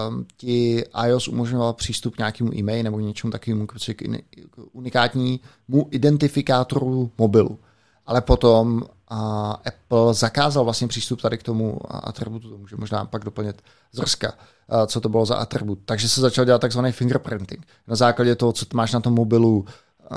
[0.08, 4.04] um, ti iOS umožňoval přístup k nějakému e-mailu nebo něčemu takovému prostě k,
[4.72, 5.38] unikátnímu
[5.90, 7.58] identifikátoru mobilu.
[8.06, 9.18] Ale potom uh,
[9.66, 14.32] Apple zakázal vlastně přístup tady k tomu atributu, to může možná pak doplnit zrska,
[14.86, 15.78] co to bylo za atribut.
[15.84, 17.66] Takže se začal dělat takzvaný fingerprinting.
[17.86, 19.64] Na základě toho, co máš na tom mobilu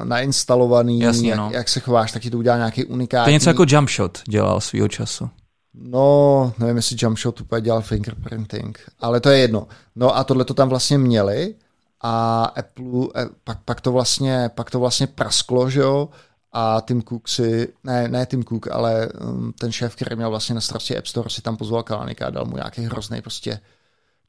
[0.03, 1.49] nainstalovaný, Jasně, jak, no.
[1.53, 3.25] jak se chováš, tak ti to udělá nějaký unikátní...
[3.25, 5.29] To je něco jako Jumpshot dělal svýho času.
[5.73, 9.67] No, nevím, jestli Jumpshot úplně dělal fingerprinting, ale to je jedno.
[9.95, 11.55] No a tohle to tam vlastně měli
[12.01, 13.07] a Apple,
[13.43, 16.09] pak, pak, to vlastně, pak to vlastně prasklo, že jo,
[16.51, 20.55] a Tim Cook si, ne, ne Tim Cook, ale um, ten šéf, který měl vlastně
[20.55, 23.59] na starosti App Store, si tam pozval Kalanika a dal mu nějaký hrozný prostě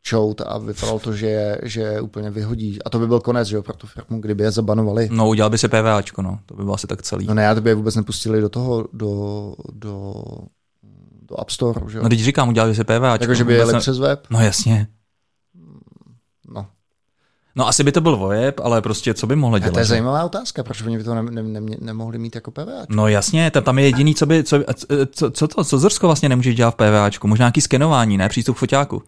[0.03, 2.83] čout a vypadalo to, že je, že úplně vyhodí.
[2.83, 5.09] A to by byl konec, že jo, pro tu firmu, kdyby je zabanovali.
[5.13, 7.27] No, udělal by se PVAčko, no, to by bylo asi tak celý.
[7.27, 10.15] No ne, já to by je vůbec nepustili do toho, do, do
[11.31, 11.81] do App Store.
[11.89, 12.01] Že?
[12.03, 13.25] No teď říkám, udělali si PVAčko.
[13.25, 14.27] Jako, že by jeli přes web?
[14.31, 14.87] No jasně.
[16.49, 16.67] No.
[17.57, 19.71] No asi by to byl web, ale prostě co by mohli dělat?
[19.71, 22.87] A to je zajímavá otázka, proč by to ne, ne, ne, nemohli mít jako PVA?
[22.89, 24.59] No jasně, tam, tam je jediný, co by, co,
[25.13, 27.29] co, co to, co Zrsko vlastně nemůže dělat v PVAčku?
[27.29, 28.29] Možná nějaký skenování, ne?
[28.29, 29.03] Přístup k foťáku.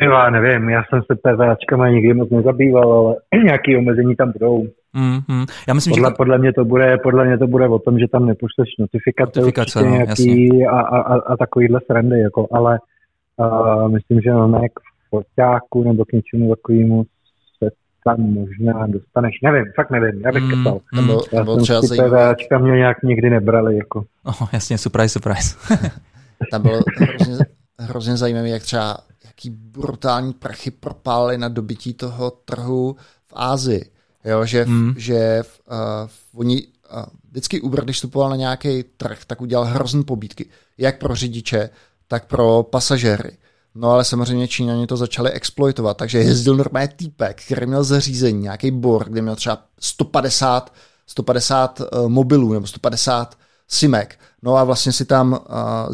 [0.00, 4.66] Já nevím, já jsem se PVAčkama nikdy moc nezabýval, ale nějaké omezení tam budou.
[4.92, 5.44] Mm, mm.
[5.68, 6.14] Já myslím, podle, že...
[6.16, 9.82] podle, mě to bude, podle mě to bude o tom, že tam nepošleš notifikace, notifikace
[9.82, 12.78] no, nějaký a, a, a, a takovýhle srandy, jako, ale
[13.36, 14.80] uh, myslím, že no, k
[15.10, 17.04] foťáku nebo k něčemu takovému
[17.58, 17.70] se
[18.04, 19.34] tam možná dostaneš.
[19.44, 20.80] Nevím, fakt nevím, já bych mm, kecal.
[20.92, 23.76] Mm, já jsem si PVAčka mě nějak nikdy nebrali.
[23.76, 24.04] Jako.
[24.24, 25.56] Oh, jasně, surprise, surprise.
[26.50, 27.46] tam bylo hrozně,
[27.78, 28.96] hrozně zajímavé, jak třeba
[29.36, 32.96] jaký brutální prachy propály na dobytí toho trhu
[33.26, 33.90] v Ázii.
[34.24, 34.94] Jo, že, hmm.
[34.96, 40.46] že uh, oni uh, vždycky Uber, když vstupoval na nějaký trh, tak udělal hrozný pobídky,
[40.78, 41.70] jak pro řidiče,
[42.08, 43.36] tak pro pasažéry.
[43.74, 48.70] No ale samozřejmě Číňani to začali exploitovat, takže jezdil normálně týpek, který měl zařízení, nějaký
[48.70, 50.74] bor, kde měl třeba 150,
[51.06, 53.34] 150 uh, mobilů nebo 150
[53.68, 54.18] simek.
[54.42, 55.38] No a vlastně si tam uh,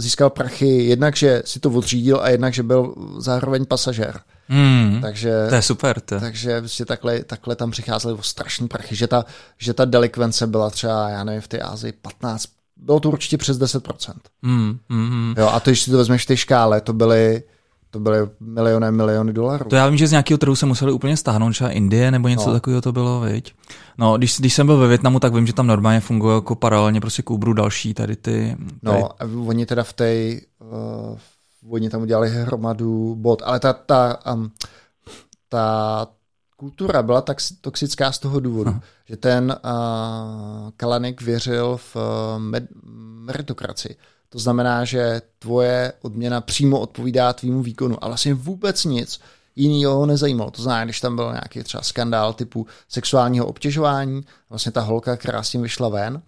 [0.00, 4.20] získal prachy jednak, že si to odřídil a jednak, že byl zároveň pasažér.
[4.48, 6.00] Hmm, takže, to je super.
[6.00, 6.20] To.
[6.20, 9.24] Takže vlastně takhle, takhle tam přicházely o strašný prachy, že ta,
[9.58, 12.44] že ta delikvence byla třeba, já nevím, v té Ázii 15,
[12.76, 14.14] bylo to určitě přes 10%.
[14.42, 15.34] Hmm, hmm, hmm.
[15.38, 17.42] Jo, a to, když si to vezmeš v té škále, to byly
[17.92, 19.64] to byly miliony miliony dolarů.
[19.70, 22.48] To já vím, že z nějakého trhu se museli úplně stáhnout, třeba Indie nebo něco
[22.48, 22.52] no.
[22.52, 23.54] takového to bylo, viď?
[23.98, 27.00] No, když, když jsem byl ve Větnamu, tak vím, že tam normálně funguje jako paralelně
[27.00, 28.56] prostě k Uberu další tady ty...
[28.84, 29.00] Tady...
[29.00, 31.18] No, a oni teda v té, uh,
[31.70, 34.50] oni tam udělali hromadu bot, ale ta, ta, um,
[35.48, 36.06] ta
[36.56, 38.80] kultura byla tak toxická z toho důvodu, Aha.
[39.08, 42.02] že ten uh, Kalanik věřil v uh,
[42.42, 42.64] med,
[43.26, 43.96] meritokracii.
[44.32, 49.20] To znamená, že tvoje odměna přímo odpovídá tvýmu výkonu a vlastně vůbec nic
[49.56, 50.50] jiného ho nezajímalo.
[50.50, 55.42] To znamená, když tam byl nějaký třeba skandál typu sexuálního obtěžování, vlastně ta holka, která
[55.42, 56.22] s tím vyšla ven,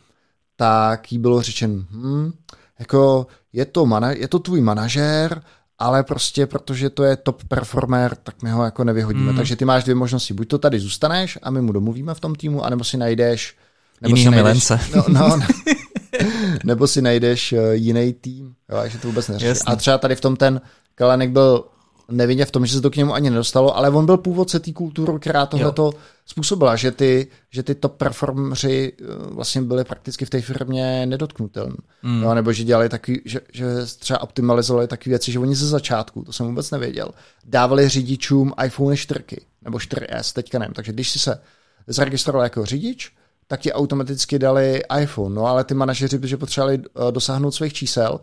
[0.56, 2.32] tak jí bylo řečeno, hm,
[2.78, 5.42] jako je to, mana- je to tvůj manažér,
[5.78, 9.30] ale prostě protože to je top performer, tak my ho jako nevyhodíme.
[9.30, 9.36] Mm.
[9.36, 10.34] Takže ty máš dvě možnosti.
[10.34, 13.56] Buď to tady zůstaneš a my mu domluvíme v tom týmu, anebo si najdeš...
[14.00, 14.80] Nebo si najdeš, milence.
[14.94, 15.46] No, no, no,
[16.64, 19.60] nebo si najdeš uh, jiný tým, jo, že to vůbec neřeší.
[19.66, 20.60] A třeba tady v tom ten
[20.94, 21.64] Kalanek byl
[22.08, 24.72] nevinně v tom, že se to k němu ani nedostalo, ale on byl původce té
[24.72, 25.92] kultury, která tohle to
[26.26, 31.76] způsobila, že ty, že ty top performři eh, vlastně byli prakticky v té firmě nedotknutelní.
[32.02, 32.20] Mm.
[32.20, 33.66] No, nebo že dělali taky, že, že
[33.98, 37.08] třeba optimalizovali takové věci, že oni ze začátku, to jsem vůbec nevěděl,
[37.44, 39.20] dávali řidičům iPhone 4
[39.62, 40.74] nebo 4S, teďka nevím.
[40.74, 41.40] Takže když si se
[41.86, 43.12] zaregistroval jako řidič,
[43.46, 45.34] tak ti automaticky dali iPhone.
[45.34, 48.20] No ale ty manažeři, protože potřebovali eh, dosáhnout svých čísel,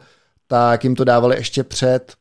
[0.48, 2.14] tak jim to dávali ještě před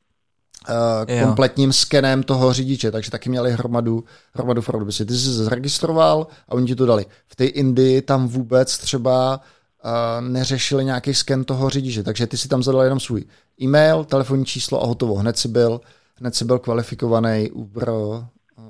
[0.69, 4.85] uh, kompletním skenem toho řidiče, takže taky měli hromadu, hromadu fraud.
[4.85, 7.07] Ty jsi se zaregistroval a oni ti to dali.
[7.29, 9.41] V té Indii tam vůbec třeba
[9.85, 13.25] uh, neřešili nějaký sken toho řidiče, takže ty si tam zadal jenom svůj
[13.63, 15.15] e-mail, telefonní číslo a hotovo.
[15.15, 15.81] Hned si byl,
[16.17, 17.91] hned si byl kvalifikovaný Uber,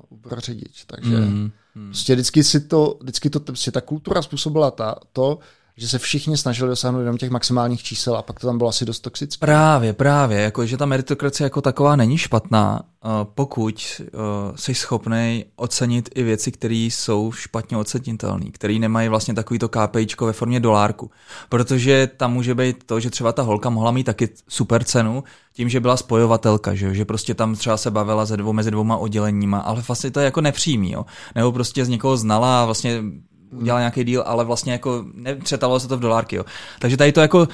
[0.09, 1.85] Uber řidič, takže mm, mm.
[1.89, 5.39] prostě vždycky si to, vždycky to, prostě ta kultura způsobila ta, to,
[5.77, 8.85] že se všichni snažili dosáhnout jenom těch maximálních čísel a pak to tam bylo asi
[8.85, 9.45] dost toxické.
[9.45, 14.19] Právě, právě, jako, že ta meritokracie jako taková není špatná, uh, pokud uh,
[14.55, 20.33] jsi schopný ocenit i věci, které jsou špatně ocenitelné, které nemají vlastně takovýto KPIčko ve
[20.33, 21.11] formě dolárku.
[21.49, 25.69] Protože tam může být to, že třeba ta holka mohla mít taky super cenu, tím,
[25.69, 29.59] že byla spojovatelka, že, že prostě tam třeba se bavila ze dvou, mezi dvouma odděleníma,
[29.59, 31.05] ale vlastně to je jako nepřímý, jo.
[31.35, 33.03] Nebo prostě z někoho znala a vlastně
[33.51, 36.35] udělal nějaký deal, ale vlastně jako nepřetalo se to v dolárky.
[36.35, 36.45] Jo.
[36.79, 37.47] Takže tady to jako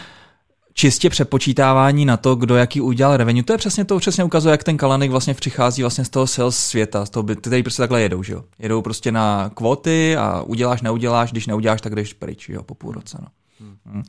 [0.73, 4.63] čistě přepočítávání na to, kdo jaký udělal revenue, to je přesně to, přesně ukazuje, jak
[4.63, 8.01] ten kalanik vlastně přichází vlastně z toho sales světa, z toho, ty tady prostě takhle
[8.01, 8.43] jedou, že jo.
[8.59, 12.91] Jedou prostě na kvóty a uděláš, neuděláš, když neuděláš, tak jdeš pryč, jo, po půl
[12.91, 13.27] roce, no.
[13.59, 14.03] Hmm.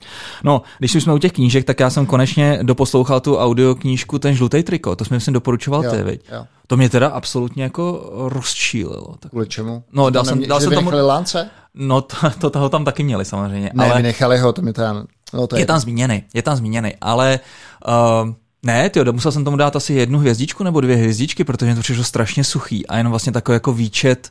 [0.44, 4.62] No, když jsme u těch knížek, tak já jsem konečně doposlouchal tu audioknížku Ten žlutý
[4.62, 6.24] triko, to jsme myslím doporučoval jo, ty, viď?
[6.32, 6.46] Jo.
[6.66, 9.14] To mě teda absolutně jako rozčílilo.
[9.20, 9.30] Tak...
[9.30, 9.84] Kvůli čemu?
[9.92, 10.90] No, dal jsem, dal jsem tomu...
[11.06, 11.50] lánce?
[11.74, 13.70] No, to, to, toho tam taky měli samozřejmě.
[13.74, 13.96] Ne, ale...
[13.96, 15.06] vynechali ho, to mi tam...
[15.34, 17.40] No, to je, je tam zmíněný, je tam zmíněný, ale...
[17.88, 18.32] Uh,
[18.62, 22.04] ne, ty musel jsem tomu dát asi jednu hvězdičku nebo dvě hvězdičky, protože to přišlo
[22.04, 24.30] strašně suchý a jenom vlastně takový jako výčet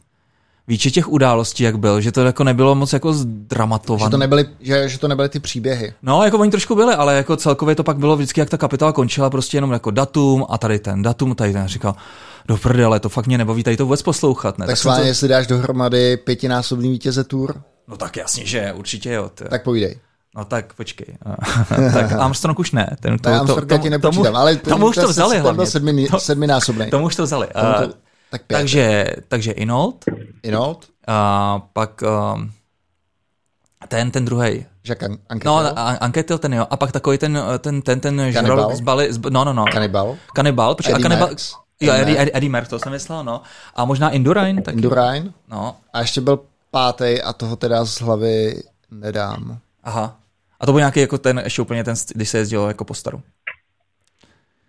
[0.67, 4.07] výčet těch událostí, jak byl, že to jako nebylo moc jako zdramatované.
[4.07, 5.93] Že to nebyly, že, že to nebyly ty příběhy.
[6.01, 8.91] No, jako oni trošku byly, ale jako celkově to pak bylo vždycky, jak ta kapitola
[8.91, 11.95] končila, prostě jenom jako datum a tady ten datum, tady ten říkal,
[12.47, 14.57] do prdele, to fakt mě nebaví tady to vůbec poslouchat.
[14.57, 14.65] Ne?
[14.65, 15.03] Tak, tak to...
[15.03, 17.61] jestli dáš dohromady pětinásobný vítěze tour.
[17.87, 19.29] No tak jasně, že určitě jo.
[19.33, 19.43] Ty.
[19.43, 19.99] Tak povídej.
[20.35, 21.17] No tak počkej.
[21.93, 22.95] tak Armstrong už ne.
[22.99, 25.65] Ten, to, ne, to, to, tomu, ale tomu, tomu už to vzali hlavně.
[25.65, 26.89] Sedmi, sedminásobný.
[26.89, 27.47] Tomu už to vzali.
[27.47, 27.91] Uh,
[28.31, 28.57] tak pět.
[28.57, 30.05] Takže, takže Inold.
[30.43, 30.85] Inold.
[31.07, 32.41] A pak uh,
[33.87, 34.65] ten, ten druhý.
[34.83, 35.53] Jack An- Anketil?
[35.53, 36.67] No, Anketil ten jo.
[36.69, 39.65] A pak takový ten, ten, ten, ten žralok z Bali, z, no, no, no.
[39.71, 40.17] Kanibal.
[40.33, 41.29] Kanibal, počkej, a Kanibal,
[41.79, 43.41] Jo, Eddie, Eddie, Eddie Merck, to jsem myslel, no.
[43.75, 44.75] A možná Indurain taky.
[44.75, 45.33] Indurain.
[45.47, 45.75] No.
[45.93, 46.39] A ještě byl
[46.71, 49.59] pátý a toho teda z hlavy nedám.
[49.83, 50.19] Aha.
[50.59, 53.21] A to byl nějaký jako ten, ještě úplně ten, když se jezdilo jako po staru.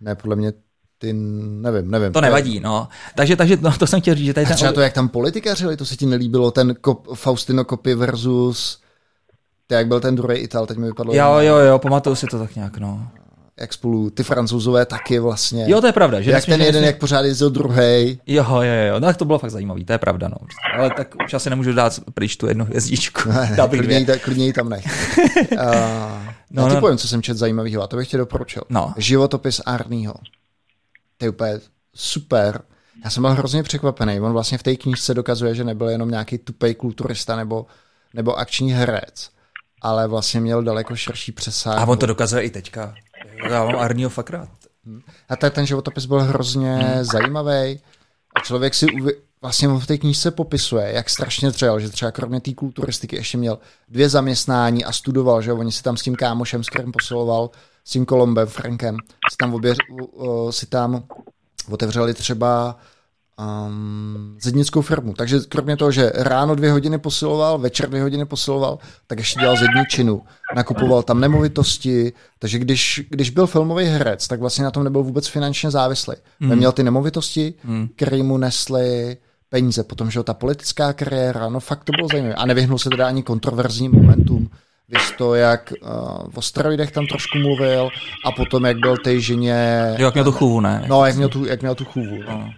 [0.01, 0.53] Ne, podle mě
[0.99, 2.13] ty, nevím, nevím.
[2.13, 2.89] To nevadí, no.
[3.15, 4.57] Takže, takže no, to jsem chtěl říct, že tady ten...
[4.57, 8.81] třeba to, jak tam politikařili, to se ti nelíbilo, ten kop, Faustino Kopy versus...
[9.67, 11.15] To, jak byl ten druhý Ital, teď mi vypadlo...
[11.15, 13.09] Jo, jo, jo, pamatuju si to tak nějak, no.
[13.61, 15.65] Jak spolu ty francouzové taky vlastně.
[15.69, 16.21] Jo, to je pravda.
[16.21, 18.21] Že jak ten jeden, jak pořád jezdil druhý.
[18.27, 20.37] Jo, jo, jo, no, tak to bylo fakt zajímavý, to je pravda, no.
[20.79, 23.29] Ale tak už asi nemůžu dát pryč tu jednu hvězdičku.
[23.29, 24.85] Ne, ne, klidně, ta, klidně tam nech.
[25.53, 25.59] uh,
[26.51, 26.81] no, já ti no.
[26.81, 28.63] povím, co jsem čet zajímavého, a to bych ti doporučil.
[28.69, 28.95] No.
[28.97, 30.15] Životopis Arního
[31.18, 31.61] to je úplně
[31.94, 32.62] super.
[33.04, 34.20] Já jsem byl hrozně překvapený.
[34.20, 37.66] On vlastně v té knížce dokazuje, že nebyl jenom nějaký tupej kulturista nebo,
[38.14, 39.31] nebo akční herec,
[39.83, 41.78] ale vlastně měl daleko širší přesah.
[41.78, 42.94] A on to dokazuje i teďka.
[43.50, 44.48] Já mám Arního fakt rád.
[45.28, 47.04] A tak ten životopis byl hrozně hmm.
[47.04, 47.81] zajímavý.
[48.37, 49.12] A člověk si uvi...
[49.42, 53.59] vlastně v té knížce popisuje, jak strašně dřel, že třeba kromě té kulturistiky ještě měl
[53.88, 57.50] dvě zaměstnání a studoval, že oni si tam s tím kámošem, s kterým posiloval,
[57.88, 58.96] s tím Kolombem, Frankem,
[59.31, 59.74] si tam, obě,
[60.51, 61.05] si tam
[61.71, 62.79] otevřeli třeba
[63.67, 65.15] um, zednickou firmu.
[65.15, 69.56] Takže kromě toho, že ráno dvě hodiny posiloval, večer dvě hodiny posiloval, tak ještě dělal
[69.56, 70.23] zedničinu.
[70.56, 75.27] Nakupoval tam nemovitosti, takže když, když byl filmový herec, tak vlastně na tom nebyl vůbec
[75.27, 76.15] finančně závislý.
[76.40, 76.56] Mm.
[76.56, 77.88] Měl ty nemovitosti, mm.
[77.96, 79.17] které mu nesly
[79.48, 79.85] peníze.
[79.85, 82.35] Potom, že ta politická kariéra, no fakt to bylo zajímavé.
[82.35, 84.50] A nevyhnul se teda ani kontroverzním momentům.
[84.89, 85.89] Víš to, jak uh,
[86.35, 87.89] o steroidech tam trošku mluvil
[88.25, 89.95] a potom, jak byl té ženě...
[89.99, 90.85] Jo, jak měl tu chůvu, ne?
[90.89, 92.23] No, jak měl tu, jak měl tu chůvu.
[92.29, 92.39] No.
[92.39, 92.51] no.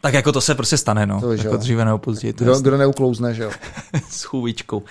[0.00, 1.20] Tak jako to se prostě stane, no.
[1.20, 2.32] To, jako dříve nebo později.
[2.32, 3.50] To kdo, kdo neuklouzne, že jo?
[4.08, 4.82] S chůvičkou.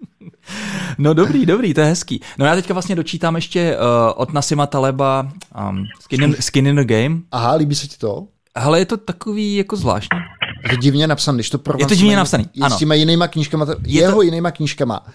[0.98, 2.20] no dobrý, dobrý, to je hezký.
[2.38, 3.82] No já teďka vlastně dočítám ještě uh,
[4.16, 5.32] od Nasima Taleba
[5.70, 7.20] um, skin, in, skin in the Game.
[7.32, 8.26] Aha, líbí se ti to?
[8.54, 10.18] Ale je to takový jako zvláštní.
[10.62, 12.76] Je to divně napsaný, když to Je to divně napsaný, ano.
[12.76, 14.22] S těma jinýma knížkama, je jeho to...
[14.22, 15.06] jinýma knížkama.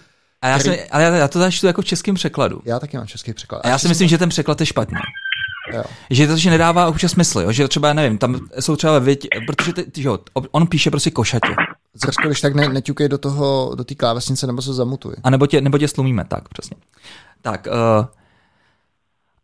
[0.42, 0.76] A já, který...
[0.76, 2.60] si, ale já, já to čtu jako v českém překladu.
[2.64, 3.60] Já taky mám český překlad.
[3.64, 4.98] A já si myslím, že ten překlad je špatný.
[5.72, 5.84] Jo.
[6.10, 7.52] Že to, že nedává občas smysl, jo?
[7.52, 10.18] že třeba, nevím, tam jsou třeba věť, protože ty, že jo,
[10.50, 11.54] on píše prostě košatě.
[11.94, 15.14] Zrsko, když tak ne, neťukej do toho, do té klávesnice, nebo se zamutuj.
[15.22, 16.76] A nebo tě, nebo tě slumíme, tak, přesně.
[17.42, 18.06] Tak, uh,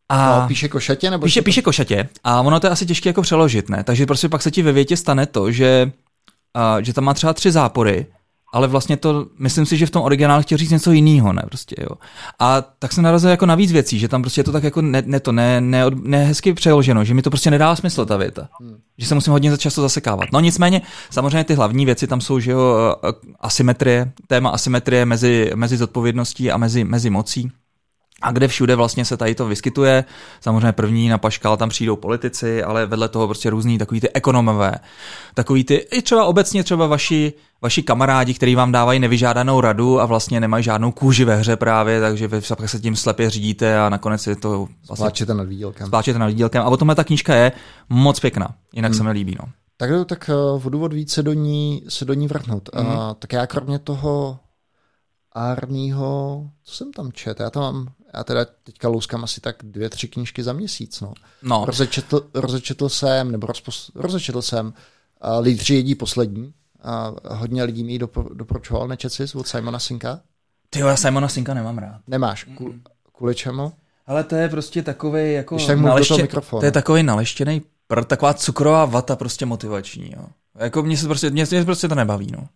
[0.09, 1.11] a no, píše košatě?
[1.11, 3.85] Nebo píše, píše košatě a ono to je asi těžké jako přeložit, ne?
[3.85, 5.93] Takže prostě pak se ti ve větě stane to, že,
[6.57, 8.07] uh, že tam má třeba tři zápory
[8.53, 11.77] ale vlastně to, myslím si, že v tom originálu chtěl říct něco jiného, ne, prostě,
[11.81, 11.89] jo.
[12.39, 14.83] A tak jsem narazil jako na víc věcí, že tam prostě je to tak jako
[14.83, 18.17] ne, ne to, ne, ne, ne hezky přeloženo, že mi to prostě nedá smysl ta
[18.17, 18.49] věta.
[18.61, 18.77] Hmm.
[18.99, 20.29] Že se musím hodně často zasekávat.
[20.33, 22.95] No nicméně, samozřejmě ty hlavní věci tam jsou, že jo,
[23.41, 27.51] asymetrie, téma asymetrie mezi, mezi zodpovědností a mezi, mezi mocí
[28.23, 30.05] a kde všude vlastně se tady to vyskytuje.
[30.41, 34.75] Samozřejmě první na paškal tam přijdou politici, ale vedle toho prostě různý takový ty ekonomové,
[35.35, 40.07] takový ty, i třeba obecně třeba vaši, vaši kamarádi, kteří vám dávají nevyžádanou radu a
[40.07, 44.27] vlastně nemají žádnou kůži ve hře právě, takže vy se tím slepě řídíte a nakonec
[44.27, 45.05] je to vlastně...
[45.05, 45.87] Spláčete nad výdělkem.
[45.87, 46.63] Spláčete nad výdělkem.
[46.63, 47.53] A o tomhle ta knížka je
[47.89, 48.99] moc pěkná, jinak hmm.
[48.99, 49.37] se mi líbí.
[49.41, 49.49] No.
[49.77, 52.71] Tak, tak v důvod víc se do ní, se do ní vrhnout.
[52.75, 52.87] Hmm.
[52.87, 54.39] A, tak já kromě toho
[55.35, 57.41] Arního, co jsem tam čet?
[57.41, 61.15] Já tam mám, já teda teďka louskám asi tak dvě, tři knížky za měsíc, no.
[61.43, 61.65] no.
[61.65, 66.55] Rozečetl, rozečetl jsem, nebo rozpos, rozečetl jsem uh, Lídři jedí poslední.
[66.83, 70.21] A hodně lidí mi dopor, doporučoval, nečet jsi od Simona Sinka?
[70.71, 72.01] Ty já Simona Sinka nemám rád.
[72.07, 72.75] Nemáš, Ku,
[73.13, 73.73] kvůli čemu?
[74.07, 78.85] Ale to je prostě takový jako tak naleště, to je takový naleštěný prd, taková cukrová
[78.85, 80.27] vata prostě motivační, jo.
[80.59, 82.49] Jako mně se prostě, mě, mě prostě to nebaví, no.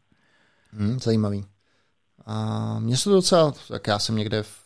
[0.73, 1.45] Hmm, zajímavý.
[2.27, 4.66] A mně se to docela, tak já jsem někde v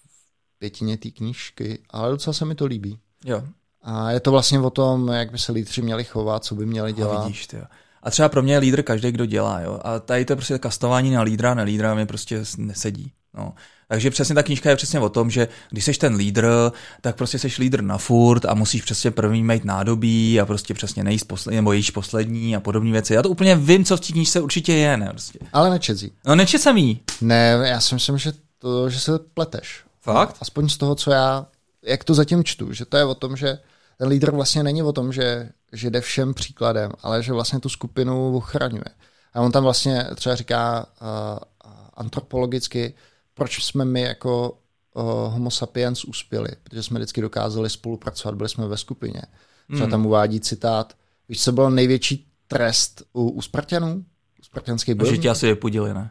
[0.60, 2.98] pětině té knížky, ale docela se mi to líbí.
[3.24, 3.42] Jo.
[3.82, 6.92] A je to vlastně o tom, jak by se lídři měli chovat, co by měli
[6.92, 7.16] dělat.
[7.16, 7.64] A vidíš, ty jo.
[8.02, 9.60] A třeba pro mě je lídr každý, kdo dělá.
[9.60, 9.80] Jo?
[9.84, 13.12] A tady to prostě kastování na lídra, na lídra mi prostě nesedí.
[13.34, 13.54] No.
[13.88, 16.46] Takže přesně ta knížka je přesně o tom, že když jsi ten lídr,
[17.00, 21.04] tak prostě jsi lídr na furt a musíš přesně první mít nádobí a prostě přesně
[21.04, 23.14] nejíst poslední, nebo jíš poslední a podobné věci.
[23.14, 25.08] Já to úplně vím, co v té knížce určitě je, ne?
[25.10, 25.38] Prostě.
[25.52, 26.12] Ale nečezí.
[26.26, 27.00] No nečet jsem jí.
[27.20, 29.84] Ne, já si myslím, že, to, že se pleteš.
[30.12, 30.36] Fakt?
[30.40, 31.46] Aspoň z toho, co já,
[31.82, 33.58] jak to zatím čtu, že to je o tom, že
[33.98, 37.68] ten lídr vlastně není o tom, že, že jde všem příkladem, ale že vlastně tu
[37.68, 38.84] skupinu ochraňuje.
[39.34, 41.38] A on tam vlastně třeba říká uh,
[41.94, 42.94] antropologicky,
[43.34, 44.58] proč jsme my jako
[44.94, 45.02] uh,
[45.32, 49.22] homo sapiens uspěli, protože jsme vždycky dokázali spolupracovat, byli jsme ve skupině.
[49.66, 49.90] Třeba hmm.
[49.90, 50.96] tam uvádí citát,
[51.28, 54.04] víš, co byl největší trest u, u Spartanů?
[54.40, 55.10] U spartanských bojů?
[55.10, 56.10] Že tě asi vypudili, ne?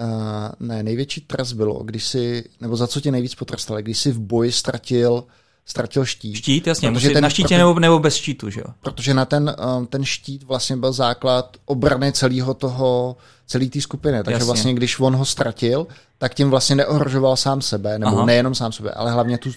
[0.00, 4.12] Uh, ne, největší trest bylo, když si, nebo za co tě nejvíc potrestali, když si
[4.12, 5.24] v boji ztratil
[5.68, 6.36] ztratil štít.
[6.36, 8.66] Štít, jasně, musí, ten, na štítě proto, nebo, nebo bez štítu, že jo?
[8.80, 14.18] Protože na ten, um, ten štít vlastně byl základ obrany celého toho, celé té skupiny.
[14.18, 14.46] Takže jasně.
[14.46, 15.86] vlastně, když on ho ztratil,
[16.18, 18.26] tak tím vlastně neohrožoval sám sebe, nebo Aha.
[18.26, 19.50] nejenom sám sebe, ale hlavně tu,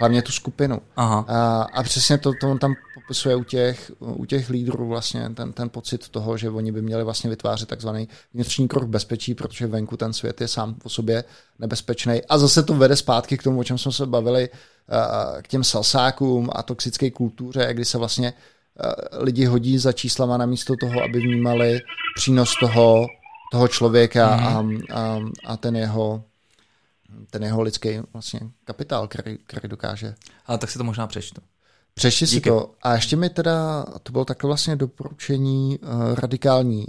[0.00, 0.80] hlavně tu skupinu.
[0.96, 1.24] Aha.
[1.28, 2.74] A, a přesně to, to on tam
[3.08, 7.04] popisuje u těch, u těch lídrů vlastně ten, ten pocit toho, že oni by měli
[7.04, 11.24] vlastně vytvářet takzvaný vnitřní krok bezpečí, protože venku ten svět je sám o sobě
[11.58, 12.20] nebezpečný.
[12.28, 14.48] A zase to vede zpátky k tomu, o čem jsme se bavili,
[15.42, 18.32] k těm salsákům a toxické kultuře, kdy se vlastně
[19.12, 21.80] lidi hodí za číslama namísto toho, aby vnímali
[22.16, 23.06] přínos toho,
[23.52, 24.78] toho člověka mm.
[24.92, 26.24] a, a, a ten jeho
[27.30, 30.14] ten jeho lidský vlastně kapitál, který, který dokáže.
[30.46, 31.40] Ale tak si to možná přečtu.
[31.98, 32.70] Přešli si to.
[32.82, 36.86] A ještě mi teda, to bylo takhle vlastně doporučení uh, radikální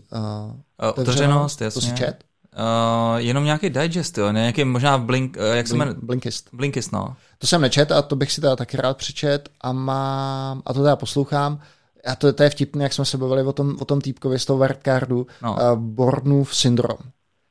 [0.78, 1.82] uh, otevřenost, jasně.
[1.82, 2.24] To si čet?
[2.54, 5.98] Uh, jenom nějaký digest, jo, nějaký možná blink, uh, jak se jmenuje?
[6.02, 6.50] Blinkist.
[6.54, 7.16] Blinkist, no.
[7.38, 10.80] To jsem nečet a to bych si teda taky rád přečet a mám, a to
[10.80, 11.60] teda poslouchám,
[12.08, 14.46] a to, to je vtipné, jak jsme se bavili o tom, o tom týpkovi z
[14.46, 15.54] toho wildcardu, no.
[15.54, 16.98] uh, Bornův syndrom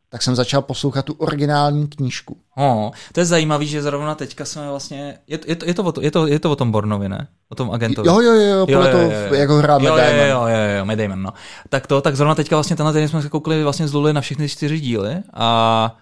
[0.08, 2.36] tak jsem začal poslouchat tu originální knížku.
[2.56, 5.92] Oh, to je zajímavé, že zrovna teďka jsme vlastně, je, je, to, je, to, o
[5.92, 7.28] to, je, to, je to o tom Bornovi, ne?
[7.48, 8.08] O tom agentovi.
[8.08, 11.22] Jo, jo, jo, podle toho, jak ho hrá jo, jo, jo, jo, jo, Matt Damon,
[11.22, 11.30] no.
[11.68, 14.48] Tak to, tak zrovna teďka vlastně tenhle týden jsme se koukli vlastně z na všechny
[14.48, 15.96] čtyři díly a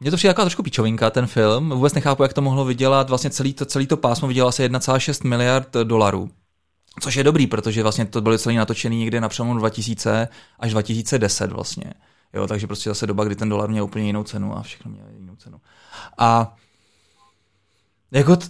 [0.00, 1.70] mně to přijde taková trošku pičovinka, ten film.
[1.70, 3.08] Vůbec nechápu, jak to mohlo vydělat.
[3.08, 6.30] Vlastně celý to, celý to pásmo vydělalo asi 1,6 miliard dolarů.
[7.00, 10.28] Což je dobrý, protože vlastně to bylo celý natočený někde na přelomu 2000
[10.60, 11.92] až 2010 vlastně.
[12.36, 15.08] Jo, takže prostě zase doba, kdy ten dolar měl úplně jinou cenu a všechno mělo
[15.18, 15.60] jinou cenu.
[16.18, 16.56] A
[18.10, 18.48] jako t-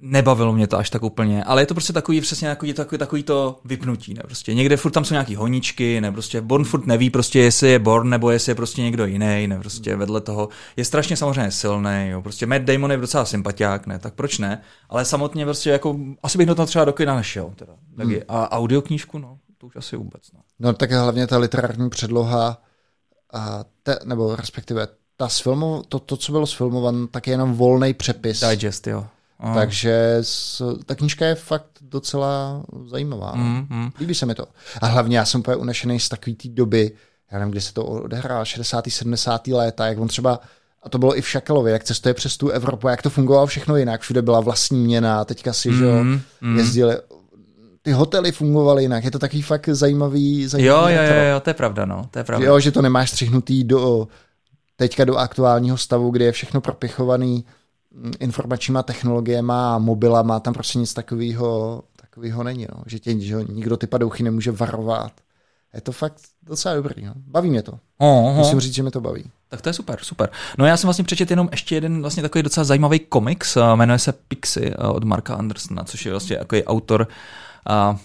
[0.00, 3.22] nebavilo mě to až tak úplně, ale je to prostě takový přesně takový, takový, takový
[3.22, 4.22] to vypnutí, ne?
[4.26, 6.12] Prostě někde furt tam jsou nějaký honičky, ne?
[6.12, 9.58] Prostě Born furt neví prostě, jestli je Born nebo jestli je prostě někdo jiný, ne?
[9.58, 12.22] Prostě vedle toho je strašně samozřejmě silný, jo?
[12.22, 13.98] Prostě Matt Damon je docela sympatiák, ne?
[13.98, 14.62] Tak proč ne?
[14.88, 17.72] Ale samotně prostě jako, asi bych do toho třeba do kina nešel, teda.
[17.98, 18.14] Hmm.
[18.28, 20.22] A audioknížku, no, to už asi vůbec.
[20.34, 22.62] No, no tak hlavně ta literární předloha,
[23.32, 27.94] a te, nebo respektive ta filmu, to, to, co bylo sfilmované, tak je jenom volný
[27.94, 28.40] přepis.
[28.40, 29.06] Digest, jo.
[29.38, 29.54] Aha.
[29.54, 33.32] Takže s, ta knížka je fakt docela zajímavá.
[33.34, 33.90] Mm, mm.
[34.00, 34.46] Líbí se mi to.
[34.80, 36.92] A hlavně já jsem úplně unešený z takové té doby,
[37.32, 38.84] já nevím, kde se to odehrál, 60.
[38.88, 39.46] 70.
[39.46, 40.40] léta, jak on třeba
[40.82, 43.76] a to bylo i v Šakalově, jak cestuje přes tu Evropu, jak to fungovalo všechno
[43.76, 46.04] jinak, všude byla vlastní měna, teďka si, mm, že jo,
[46.40, 46.58] mm.
[46.58, 46.96] jezdili
[47.82, 49.04] ty hotely fungovaly jinak.
[49.04, 52.18] Je to takový fakt zajímavý, zajímavý Jo, jo, jo, jo, to je pravda, no, to
[52.18, 52.46] je pravda.
[52.46, 54.08] Jo, že to nemáš střihnutý do
[54.76, 57.44] teďka do aktuálního stavu, kdy je všechno propichovaný
[58.20, 62.82] informačníma technologiemi a mobilama, tam prostě nic takového takového není, no.
[62.86, 65.12] že tě že nikdo ty padouchy nemůže varovat.
[65.74, 67.04] Je to fakt docela dobrý.
[67.04, 67.12] No.
[67.16, 67.78] Baví mě to.
[67.98, 68.34] Oho.
[68.34, 69.24] Musím říct, že mě to baví.
[69.48, 70.30] Tak to je super, super.
[70.58, 73.98] No já jsem vlastně přečet jenom ještě jeden vlastně takový docela zajímavý komiks, eh, jmenuje
[73.98, 77.08] se Pixie eh, od Marka Andersona, což je vlastně takový autor
[77.66, 77.96] a,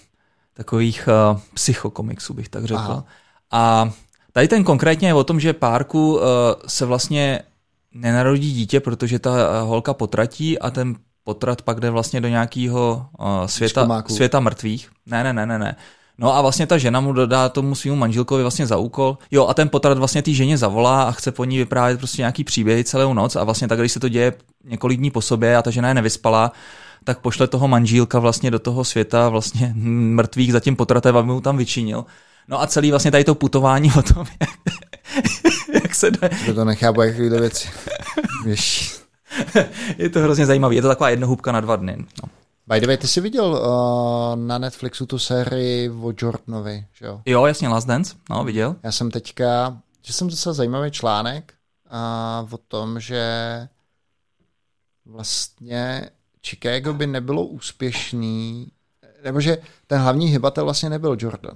[0.54, 2.80] takových a, psychokomiksů, bych tak řekl.
[2.80, 3.04] Aha.
[3.50, 3.90] A
[4.32, 6.26] tady ten konkrétně je o tom, že párku a,
[6.66, 7.42] se vlastně
[7.94, 10.94] nenarodí dítě, protože ta a, holka potratí a ten
[11.24, 13.06] potrat pak jde vlastně do nějakého
[13.46, 14.14] světa, Škomáku.
[14.14, 14.90] světa mrtvých.
[15.06, 15.76] Ne, ne, ne, ne, ne.
[16.18, 19.18] No a vlastně ta žena mu dodá tomu svýmu manželkovi vlastně za úkol.
[19.30, 22.44] Jo, a ten potrat vlastně té ženě zavolá a chce po ní vyprávět prostě nějaký
[22.44, 24.32] příběhy celou noc a vlastně tak, když se to děje
[24.64, 26.52] několik dní po sobě a ta žena je nevyspala,
[27.08, 31.40] tak pošle toho manžílka vlastně do toho světa vlastně mrtvých za tím potratem, aby mu
[31.40, 32.04] tam vyčinil.
[32.48, 34.50] No a celý vlastně tady to putování o tom, jak,
[35.82, 37.68] jak se jde, To to nechápu, jak tyhle věci.
[39.98, 40.74] Je to hrozně zajímavé.
[40.74, 41.96] Je to taková jednohubka na dva dny.
[42.22, 42.28] No.
[42.66, 47.20] By the way, ty jsi viděl uh, na Netflixu tu sérii o Jordanovi, že jo?
[47.26, 48.76] Jo, jasně, Last Dance, no, viděl.
[48.82, 51.54] Já jsem teďka, že jsem docela zajímavý článek
[52.44, 53.22] uh, o tom, že
[55.06, 56.10] vlastně
[56.48, 58.68] Chicago by nebylo úspěšný,
[59.24, 61.54] nebo že ten hlavní hybatel vlastně nebyl Jordan,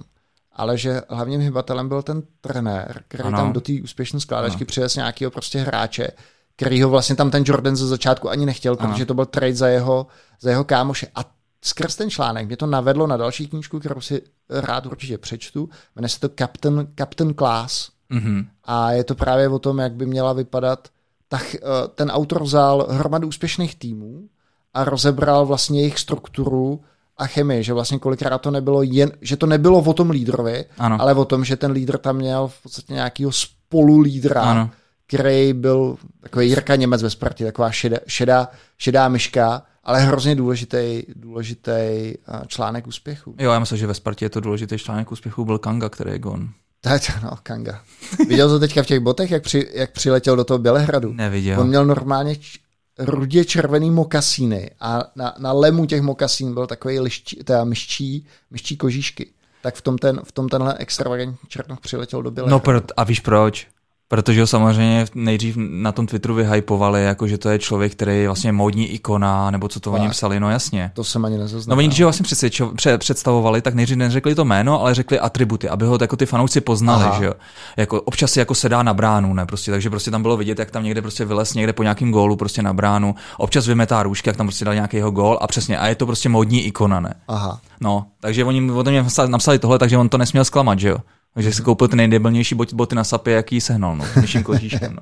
[0.51, 3.37] ale že hlavním hybatelem byl ten trenér, který Ano.
[3.37, 4.65] tam do té úspěšné skládačky Ano.
[4.65, 6.07] přivez nějakého prostě hráče,
[6.55, 8.89] který ho vlastně tam ten Jordan ze začátku ani nechtěl, Ano.
[8.91, 10.07] protože to byl trade za jeho,
[10.41, 11.07] za jeho kámoše.
[11.15, 11.25] A
[11.65, 15.69] skrz ten článek mě to navedlo na další knížku, kterou si rád určitě přečtu.
[15.95, 17.89] Jmenuje se to Captain, Captain Class.
[18.09, 18.47] Mhm.
[18.63, 20.87] A je to právě o tom, jak by měla vypadat.
[21.27, 21.55] Tak
[21.95, 24.29] ten autor vzal hromadu úspěšných týmů
[24.73, 26.81] a rozebral vlastně jejich strukturu
[27.17, 30.97] a chemii, že vlastně kolikrát to nebylo jen, že to nebylo o tom lídrovi, Ano.
[31.01, 34.69] ale o tom, že ten lídr tam měl v podstatě nějakého spolulídra, Ano.
[35.07, 38.47] který byl takový Jirka Němec ve Spartě, taková šedá, šedá,
[38.77, 42.15] šedá myška, ale hrozně důležitý, důležitý eh,
[42.47, 43.35] článek úspěchu.
[43.39, 46.19] Jo, já myslím, že ve Spartě je to důležitý článek úspěchu byl Kanga, který je
[46.19, 46.47] gone.
[46.81, 47.81] Tak, no, Kanga.
[48.27, 51.13] Viděl to teďka v těch botech, jak, při, jak přiletěl do toho Bělehradu?
[51.13, 51.59] Neviděl.
[51.61, 52.59] On měl normálně č-
[52.97, 58.77] rudě červený mokasíny a na, na lemu těch mokasín byl takový liščí, teda myščí, myščí
[58.77, 59.29] kožíšky.
[59.61, 62.55] Tak v tom, ten, v tom tenhle extravagantní černoch přiletěl do Bělehradu.
[62.55, 63.67] No pro, a víš proč?
[64.07, 68.27] Protože ho samozřejmě nejdřív na tom Twitteru vyhypovali, jako že to je člověk, který je
[68.27, 70.11] vlastně módní ikona, nebo co to o něm Fakt?
[70.11, 70.91] psali, no jasně.
[70.93, 71.77] To jsem ani No nezaznamenal.
[71.77, 75.97] oni, když ho vlastně představovali, tak nejdřív neřekli to jméno, ale řekli atributy, aby ho
[76.01, 77.17] jako ty fanoušci poznali, Aha.
[77.19, 77.33] že jo.
[77.77, 80.71] Jako, občas si jako sedá na bránu, ne, prostě, takže prostě tam bylo vidět, jak
[80.71, 84.37] tam někde prostě vylez někde po nějakým gólu prostě na bránu, občas vymetá růžky, jak
[84.37, 87.13] tam prostě dal nějaký jeho gól a přesně, a je to prostě módní ikona, ne.
[87.27, 87.59] Aha.
[87.81, 88.93] No, takže oni o tom
[89.27, 90.97] napsali tohle, takže on to nesměl zklamat, že jo.
[91.33, 94.93] Takže si koupil ty nejdebilnější bot- boty na sapě, jaký sehnal, no, s myším kožíškem,
[94.95, 95.01] no.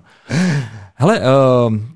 [0.96, 1.26] Hele, uh,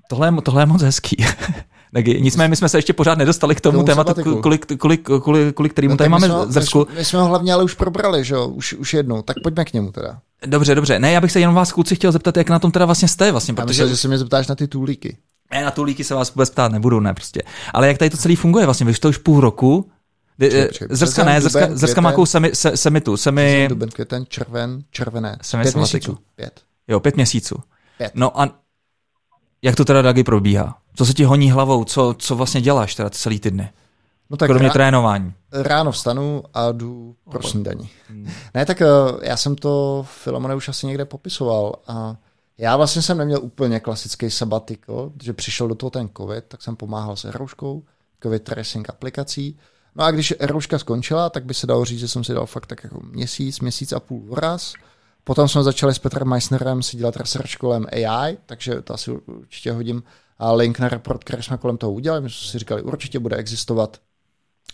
[0.10, 1.16] tohle, je, tohle je moc hezký.
[1.94, 4.42] tak nicméně my jsme se ještě pořád nedostali k tomu, Tomu tématu, sabatiku.
[4.42, 6.88] kolik, kolik, kolik, kolik kterýmu No, tady máme jsme, zrsku.
[6.96, 9.22] My, jsme- ho hlavně ale už probrali, že jo, už, už jednou.
[9.22, 10.20] Tak pojďme k němu teda.
[10.46, 11.00] Dobře, dobře.
[11.00, 13.32] Ne, já bych se jenom vás kluci chtěl zeptat, jak na tom teda vlastně jste,
[13.32, 15.18] vlastně, Já protože myslím, že se mě zeptáš na ty tůlíky.
[15.54, 17.42] ne, na tu líky se vás vůbec ptát nebudu, ne, prostě.
[17.74, 19.90] Ale jak tady to celý funguje, vlastně, vy to už půl roku,
[20.40, 20.88] Počkej, eh, počkej.
[20.92, 25.38] Zrska Březen, ne, zrska, zrska má jakou semi, se, semitu, semi, Duben, květen, červen, červené.
[25.42, 26.18] Semi Pět měsíců.
[26.36, 26.62] Pět.
[26.88, 27.56] jo, pět měsíců.
[27.98, 28.12] Pět.
[28.16, 28.50] No a
[29.62, 30.78] jak to teda, Dagi, probíhá?
[30.96, 31.84] Co se ti honí hlavou?
[31.84, 33.70] Co, co vlastně děláš teda celý ty dny?
[34.30, 35.34] No tak Kromě rá- trénování.
[35.52, 37.90] ráno vstanu a jdu pro snídaní.
[38.54, 38.86] Ne, tak eh,
[39.22, 41.76] já jsem to Filomone už asi někde popisoval.
[41.88, 42.16] A
[42.58, 46.76] já vlastně jsem neměl úplně klasický sabbatical, že přišel do toho ten covid, tak jsem
[46.76, 47.84] pomáhal s Erouškou,
[48.24, 49.58] covid tracing aplikací.
[49.96, 52.66] No a když Erouška skončila, tak by se dalo říct, že jsem si dal fakt
[52.66, 54.74] tak jako měsíc, měsíc a půl vraz.
[55.24, 59.72] Potom jsme začali s Petrem Meissnerem si dělat research kolem AI, takže to asi určitě
[59.72, 60.04] hodím
[60.40, 62.22] a link na report, který jsme kolem toho udělali.
[62.22, 63.98] My jsme si říkali, určitě bude existovat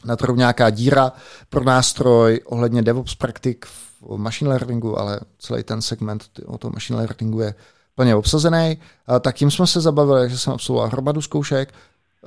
[0.06, 1.12] na trhu nějaká díra
[1.50, 7.00] pro nástroj ohledně DevOps praktik v machine learningu, ale celý ten segment o tom machine
[7.00, 7.56] learningu je
[7.96, 8.78] plně obsazený.
[9.22, 11.74] Tak tím jsme se zabavili, že jsem absolvoval hromadu zkoušek,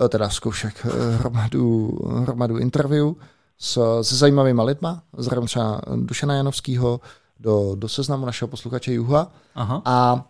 [0.09, 3.13] teda zkoušek, eh, hromadu, hromadu interview
[3.59, 7.01] s, se zajímavými lidma, zdravím třeba Dušana Janovského
[7.41, 9.33] do, do seznamu našeho posluchače Juha.
[9.55, 9.83] Aha.
[9.85, 10.25] A,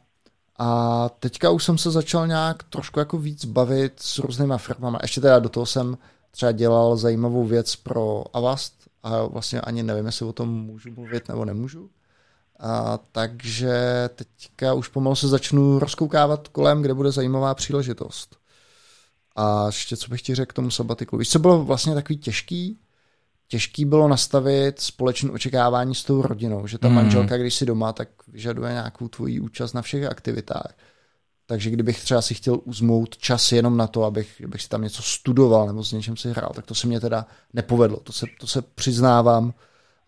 [0.59, 4.99] a teďka už jsem se začal nějak trošku jako víc bavit s různýma firmama.
[5.03, 5.99] Ještě teda do toho jsem
[6.31, 11.29] třeba dělal zajímavou věc pro Avast a vlastně ani nevím, jestli o tom můžu mluvit
[11.29, 11.91] nebo nemůžu.
[12.61, 18.37] A, takže teďka už pomalu se začnu rozkoukávat kolem, kde bude zajímavá příležitost.
[19.37, 21.17] A ještě co bych ti řekl k tomu sabatiku.
[21.17, 22.79] Víš, co bylo vlastně takový těžký?
[23.49, 26.95] těžký bylo nastavit společné očekávání s tou rodinou, že ta Mm.
[26.95, 30.75] manželka, když si doma, tak vyžaduje nějakou tvoji účast na všech aktivitách.
[31.47, 35.03] Takže kdybych třeba si chtěl uzmout čas jenom na to, abych, abych si tam něco
[35.03, 37.97] studoval nebo s něčem si hrál, tak to se mě teda nepovedlo.
[37.97, 39.55] To se, to se přiznávám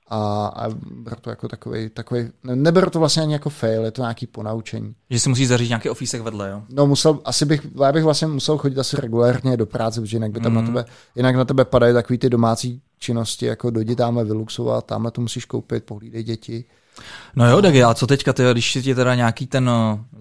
[0.09, 3.91] a, a beru to jako takový, takový, ne, neberu to vlastně ani jako fail, je
[3.91, 4.95] to nějaký ponaučení.
[5.11, 6.63] Že si musíš zařídit nějaký ofísek vedle, jo?
[6.69, 10.31] No musel, asi bych, já bych vlastně musel chodit asi regulérně do práce, protože jinak
[10.31, 10.61] by tam Mhm.
[10.65, 10.85] na tebe,
[11.17, 15.45] jinak na tebe padají takový ty domácí činnosti, jako dojdi tamhle vyluxovat, tamhle to musíš
[15.45, 16.65] koupit, pohlídej děti.
[17.37, 19.71] No jo, tak a co teďka, ty, když si ti teda nějaký ten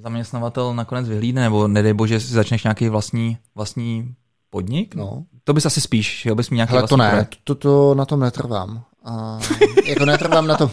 [0.04, 4.14] zaměstnavatel nakonec vyhlídne, nebo nedej bože, si začneš nějaký vlastní, vlastní
[4.50, 4.96] podnik?
[4.96, 5.24] No.
[5.44, 7.36] To bys asi spíš, chtěl bys mít nějaký Hele, to ne, projekt.
[7.44, 8.84] to, to na tom netrvám.
[9.06, 9.40] A,
[9.86, 10.70] jako netrvám na tom,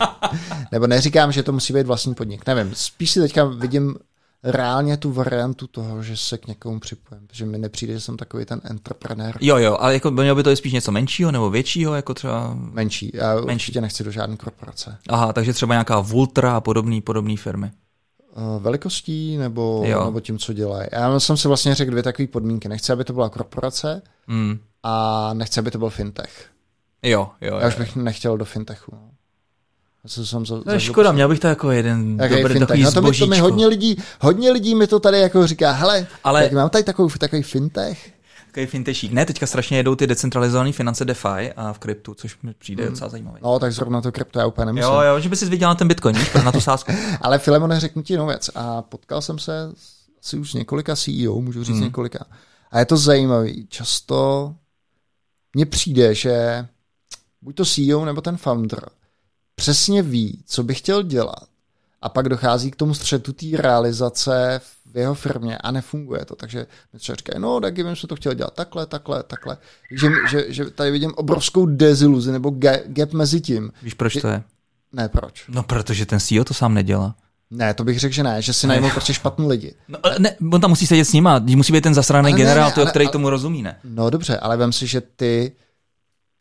[0.73, 3.97] nebo neříkám, že to musí být vlastní podnik, nevím, spíš si teďka vidím
[4.45, 8.45] reálně tu variantu toho, že se k někomu připojím, protože mi nepřijde, že jsem takový
[8.45, 11.95] ten entrepreneur Jo, jo, ale jako mělo by to být spíš něco menšího nebo většího,
[11.95, 12.55] jako třeba...
[12.55, 13.11] menší.
[13.15, 13.55] Já Menší.
[13.55, 14.99] určitě nechci do žádné korporace.
[15.09, 17.71] Aha, takže třeba nějaká Vultra a podobný, podobný firmy.
[18.37, 20.05] Uh, velikostí nebo, Jo.
[20.05, 20.89] nebo tím, co dělají.
[20.93, 22.69] Já jsem si vlastně řekl dvě takové podmínky.
[22.69, 24.59] Nechci, aby to byla korporace Hmm.
[24.83, 26.47] a nechci, aby to byl fintech.
[27.03, 28.91] Jo, jo, Já už bych nechtěl do fintechu.
[28.95, 29.11] no.
[30.05, 32.69] Já jsem, za, To je škoda, měl bych to jako jeden Jaký dobrý fintech?
[32.69, 35.73] takový No to, mi, to mi hodně lidí, hodně lidí mi to tady jako říká,
[35.73, 38.13] hele, Ale- mám tady takový, takový fintech.
[38.47, 39.13] Takový fintechík.
[39.13, 43.11] Ne, teďka strašně jedou ty decentralizované finance DeFi a v kryptu, což mi přijde docela
[43.11, 43.39] zajímavé.
[43.43, 44.95] No, tak zrovna to krypto já úplně nemyslím.
[44.95, 46.93] Jo, jo, že by si vydělal na ten bitcoin, víš, na tu sázku.
[47.21, 48.51] Ale Filemone, řeknu ti jednu věc.
[48.55, 49.73] A potkal jsem se
[50.23, 51.77] asi už s několika CEO, můžu říct Hmm.
[51.79, 51.85] hmm.
[51.85, 52.25] několika.
[52.71, 53.67] A je to zajímavý.
[53.69, 54.55] Často
[55.55, 56.67] mně přijde, že
[57.43, 58.89] buď to CEO nebo ten founder
[59.55, 61.45] přesně ví, co by chtěl dělat.
[62.03, 64.61] A pak dochází k tomu střetu té realizace
[64.93, 66.37] v jeho firmě a nefunguje to.
[66.37, 69.57] Takže mi třeba říkají, no, tak se to chtěl dělat takhle, takhle, takhle.
[69.91, 73.73] Že, že, že tady vidím obrovskou deziluzi nebo ga- gap mezi tím.
[73.83, 74.43] Víš, proč to je?
[74.93, 75.45] Ne, proč?
[75.49, 77.15] No, protože ten CEO to sám nedělá.
[77.51, 79.75] Ne, to bych řekl, že ne, že si najmou prostě špatný lidi.
[79.89, 82.37] No, ale ne, on tam musí sedět s nima, musí být ten zasraný Ale ne,
[82.39, 83.77] generál, ne, toho, ale- který ale- tomu rozumí, ne?
[83.85, 85.53] No dobře, ale vem si, že ty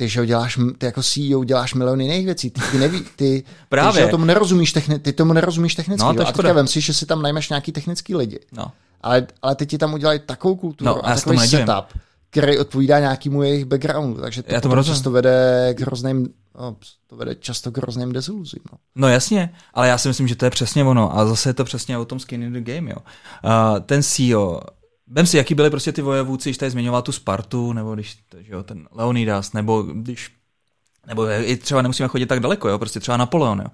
[0.02, 4.02] ty, že děláš, ty jako CEO děláš miliony jiných věcí, ty, ty neví, ty, Právě.
[4.02, 6.82] ty, že tomu nerozumíš, techni, ty tomu nerozumíš technicky, No, to a teďka vem si,
[6.82, 8.72] že si tam najmeš nějaký technický lidi, No.
[9.02, 11.68] ale, ale ty ti tam udělají takovou kulturu No, a takový nedivím.
[11.68, 11.86] setup,
[12.30, 14.84] který odpovídá nějakému jejich backgroundu, takže to Já rozumím.
[14.84, 16.30] často vede k hrozným,
[16.60, 16.76] no,
[17.08, 18.62] to vede často k hrozným deziluzím.
[18.72, 18.78] No.
[18.95, 21.18] No jasně, ale já si myslím, že to je přesně ono.
[21.20, 22.97] A zase je to přesně o tom skin in the game, jo.
[23.43, 24.60] Uh, ten CEO,
[25.12, 28.53] vem si, jaký byly prostě ty vojevůci, když tady zmiňoval tu Spartu, nebo když, že
[28.53, 30.32] jo, ten Leonidas, nebo když,
[31.07, 33.68] nebo i třeba nemusíme chodit tak daleko, jo, prostě třeba Napoleon, jo.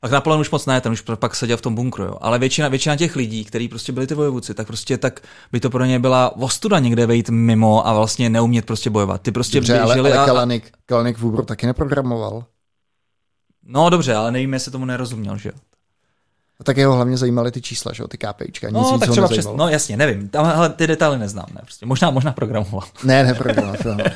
[0.00, 2.14] Tak Napoleon už moc ne, ten už pak seděl v tom bunkru, jo.
[2.20, 5.20] Ale většina, většina těch lidí, kteří prostě byli ty vojevůci, tak prostě tak
[5.52, 9.22] by to pro ně byla ostuda někde vejít mimo a vlastně neumět prostě bojovat.
[9.22, 12.44] Ty prostě Dobře, ale, ale a, a, Kalanik, Kalanik Vůbor taky neprogramoval.
[13.62, 15.54] No dobře, ale nevím, jestli tomu nerozuměl, že jo.
[16.60, 19.28] A tak jeho hlavně zajímaly ty čísla, že jo, ty KPIčka, nic No, tak třeba
[19.28, 21.86] přes, no jasně, nevím, tam, ale ty detaily neznám, ne, prostě.
[21.86, 22.88] možná, možná programoval.
[23.04, 23.96] Ne, neprogramoval.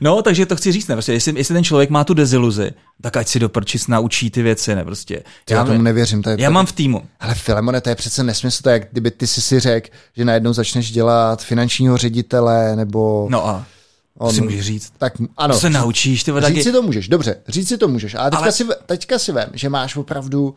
[0.00, 2.70] No, takže to chci říct, ne, prostě, jestli, jestli ten člověk má tu deziluzi,
[3.00, 5.22] tak ať si do prčic naučí ty věci, ne, prostě.
[5.50, 6.22] Já tomu nevěřím.
[6.22, 7.02] To je, já mám v týmu.
[7.20, 10.24] Ale Filemone, to je přece nesmysl, to je, jak kdyby ty si si řekl, že
[10.24, 13.26] najednou začneš dělat finančního ředitele, nebo...
[13.30, 13.64] No a to
[14.18, 14.92] on, si můžeš říct.
[14.98, 17.88] Tak ano, To se naučíš, ty vole, říct si to můžeš, dobře, říct si to
[17.88, 20.54] můžeš, ale teďka, Ale- si, teďka si vem, že máš opravdu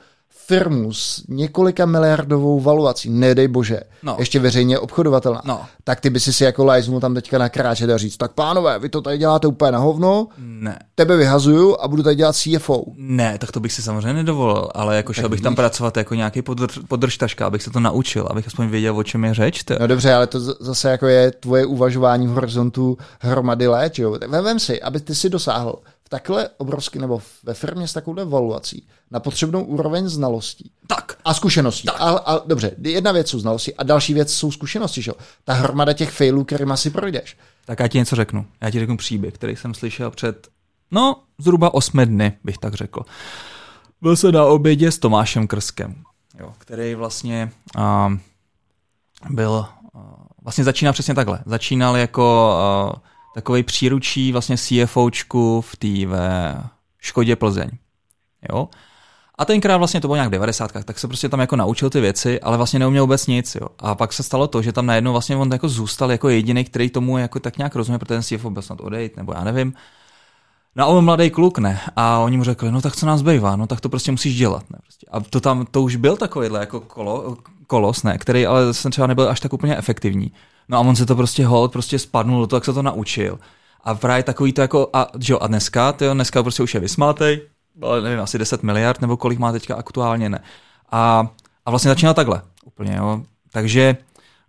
[0.47, 4.15] firmu s několika miliardovou valuací, nedej bože, No.
[4.19, 5.61] ještě veřejně obchodovatelná, No.
[5.83, 8.89] tak ty by si si jako lajznul tam teďka nakráčet a říct, tak pánové, vy
[8.89, 12.83] to tady děláte úplně na hovno, Ne, tebe vyhazuju a budu tady dělat CFO.
[12.95, 16.41] ne, tak to bych si samozřejmě nedovolil, ale jako šel bych tam pracovat jako nějaký
[16.41, 19.63] podrž, podržtaška, abych se to naučil, abych aspoň věděl, o čem je řeč.
[19.63, 19.75] To.
[19.79, 24.17] No dobře, ale to zase jako je tvoje uvažování v horizontu hromady let, jo.
[24.17, 25.75] Tak Vem si, aby ty si dosáhl
[26.09, 31.33] v takhle obrovský, nebo ve firmě s takovou valuací na potřebnou úroveň znalostí Tak, a
[31.33, 31.89] zkušeností.
[31.89, 35.15] A, a, dobře, jedna věc jsou znalosti a další věc jsou zkušenosti, že jo.
[35.43, 37.37] Ta hromada těch failů, kterýma si projdeš.
[37.65, 38.45] tak já ti něco řeknu.
[38.61, 40.47] Já ti řeknu příběh, který jsem slyšel před,
[40.91, 43.01] no, zhruba osmi dny, bych tak řekl.
[44.01, 46.03] Byl se na obědě s Tomášem Krskem,
[46.39, 48.13] jo, který vlastně uh,
[49.29, 50.01] byl, uh,
[50.41, 51.39] vlastně začínal přesně takhle.
[51.45, 52.55] Začínal jako
[52.93, 52.99] uh,
[53.33, 56.55] takový příručí vlastně CFOčku v té ve
[56.99, 57.69] Škodě Plzeň.
[58.49, 58.69] Jo?
[59.37, 60.71] A tenkrát vlastně to bylo nějak v 90.
[60.85, 63.55] tak se prostě tam jako naučil ty věci, ale vlastně neuměl vůbec nic.
[63.55, 63.67] Jo.
[63.79, 66.89] A pak se stalo to, že tam najednou vlastně on jako zůstal jako jediný, který
[66.89, 69.73] tomu jako tak nějak rozumí, protože ten CFO byl snad odejít, nebo já nevím.
[70.75, 71.81] No a on mladý kluk, ne.
[71.95, 74.69] A oni mu řekli, no tak co nás bývá, no tak to prostě musíš dělat.
[74.69, 74.79] Ne?
[74.81, 75.07] Prostě.
[75.11, 79.07] A to tam, to už byl takovýhle jako kolo, kolos, ne, který ale jsem třeba
[79.07, 80.31] nebyl až tak úplně efektivní.
[80.69, 83.39] No a on se to prostě hold, prostě spadnul do toho, jak se to naučil.
[83.83, 86.79] A právě takový to jako, a, že jo, a dneska, tyjo, dneska prostě už je
[86.79, 87.41] vysmátej,
[87.81, 90.43] ale nevím, asi 10 miliard, nebo kolik má teďka aktuálně, ne.
[90.91, 91.27] A,
[91.65, 93.23] a vlastně začínal takhle, úplně, jo.
[93.51, 93.97] Takže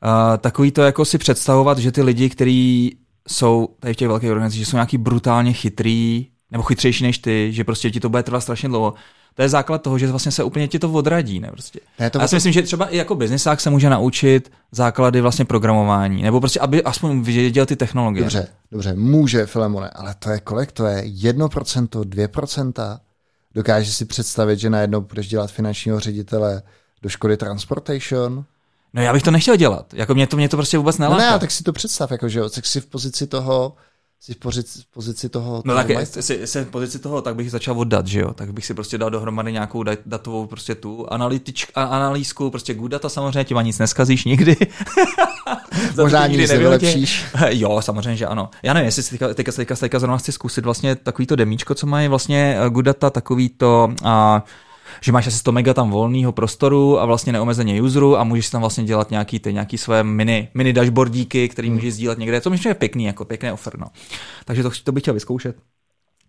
[0.03, 2.97] uh, takový to jako si představovat, že ty lidi, kteří
[3.29, 7.53] jsou tady v těch velkých organizacích, že jsou nějaký brutálně chytrý, nebo chytřejší než ty,
[7.53, 8.95] že prostě ti to bude trvat strašně dlouho.
[9.35, 11.41] To je základ toho, že vlastně se úplně ti to odradí.
[11.41, 11.81] Ne, prostě.
[11.99, 15.21] Ne, to A já si myslím, že třeba i jako biznisák se může naučit základy
[15.21, 18.23] vlastně programování, nebo prostě, aby aspoň věděl ty technologie.
[18.23, 20.73] Dobře, dobře, může, Filemone, ale to je kolik?
[20.73, 22.99] To je 1%, 2%?
[23.55, 26.63] Dokážeš si představit, že najednou budeš dělat finančního ředitele
[27.03, 28.45] do školy Transportation?
[28.95, 29.95] No já bych to nechtěl dělat.
[29.95, 31.33] Jako mě to, mě to prostě vůbec No neláká.
[31.33, 33.73] ne, tak si to představ, jako, že jo, tak si v pozici toho,
[34.23, 37.51] si v pozici, v pozici toho, No tak jestli jestli v pozici toho, tak bych
[37.51, 38.35] začal oddat, že jo?
[38.35, 42.75] Tak bych si prostě dal dohromady nějakou dat- datovou prostě tu analytič, a- analýzku, prostě
[42.75, 44.57] good data samozřejmě, těma nic neskazíš nikdy.
[45.97, 47.25] Možná nikdy nevylepšíš.
[47.49, 48.51] Jo, samozřejmě, že ano.
[48.63, 51.75] Já nevím, jestli si teďka, teďka, teďka, teďka zrovna chci zkusit vlastně takový to demíčko,
[51.75, 54.43] co mají vlastně eh, good data, takový to, a,
[55.01, 58.61] že máš asi 100 mega tam volného prostoru a vlastně neomezeně useru a můžeš tam
[58.61, 61.77] vlastně dělat nějaký, ty, nějaký své mini, mini dashboardíky, který Hmm.
[61.77, 62.41] můžeš sdílet někde.
[62.41, 63.87] To myslím, že je pěkný, jako pěkné offer, no.
[64.45, 65.57] Takže to, to bych chtěl vyzkoušet.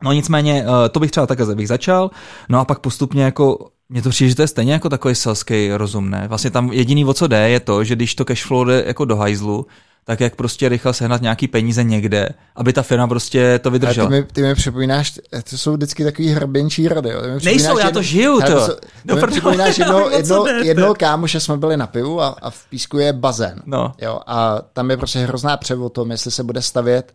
[0.03, 2.11] No nicméně, eh, to bych třeba takhle bych začal,
[2.49, 5.71] no a pak postupně jako, mně to přijde, že to je stejně jako takový selský
[5.73, 6.25] rozum, ne?
[6.27, 9.15] Vlastně tam jediný, o co jde, je to, že když to cashflow jde jako do
[9.15, 9.65] hajzlu,
[10.05, 14.07] tak jak prostě rychle sehnat nějaký peníze někde, aby ta firma prostě to Ale vydržela.
[14.07, 17.09] ty mi, ty mi připomínáš, to jsou vždycky takový hrbenčí rady.
[17.09, 17.21] Jo.
[17.43, 18.65] Nejsou, já to žiju, to.
[18.65, 18.73] jsou-
[19.05, 22.97] No, mi připomínáš jedno, jedno, jednoho kámoše jsme byli na pivu a, a v Písku
[22.97, 23.61] je bazén.
[23.65, 23.93] No.
[24.01, 27.13] Jo, a tam je prostě hrozná převo o tom, jestli se bude stavět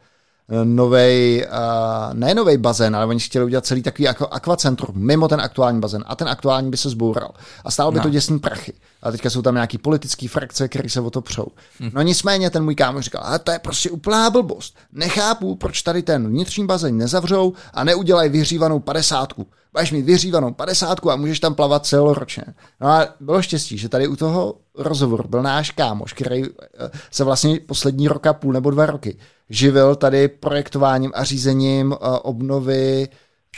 [0.65, 5.41] novej, uh, ne novej bazén, ale oni chtěli udělat celý takový jako akvacentrum mimo ten
[5.41, 7.31] aktuální bazén a ten aktuální by se zboural
[7.65, 8.03] a stálo by No.
[8.03, 8.73] to děsný prachy.
[9.03, 11.47] A teďka jsou tam nějaký politický frakce, který se o to přou.
[11.81, 11.91] Hm.
[11.95, 14.77] No nicméně ten můj kámoš říkal, ale to je prostě úplná blbost.
[14.93, 19.47] Nechápu, proč tady ten vnitřní bazén nezavřou a neudělají vyhřívanou padesátku.
[19.73, 22.45] Budeš mít vyhřívanou padesátku a můžeš tam plavat celoročně.
[22.81, 27.25] No a bylo štěstí, že tady u toho rozhovoru byl náš kámoš, který eh, se
[27.25, 29.19] vlastně poslední roka půl nebo dva roky
[29.51, 33.09] živil tady projektováním a řízením eh, obnovy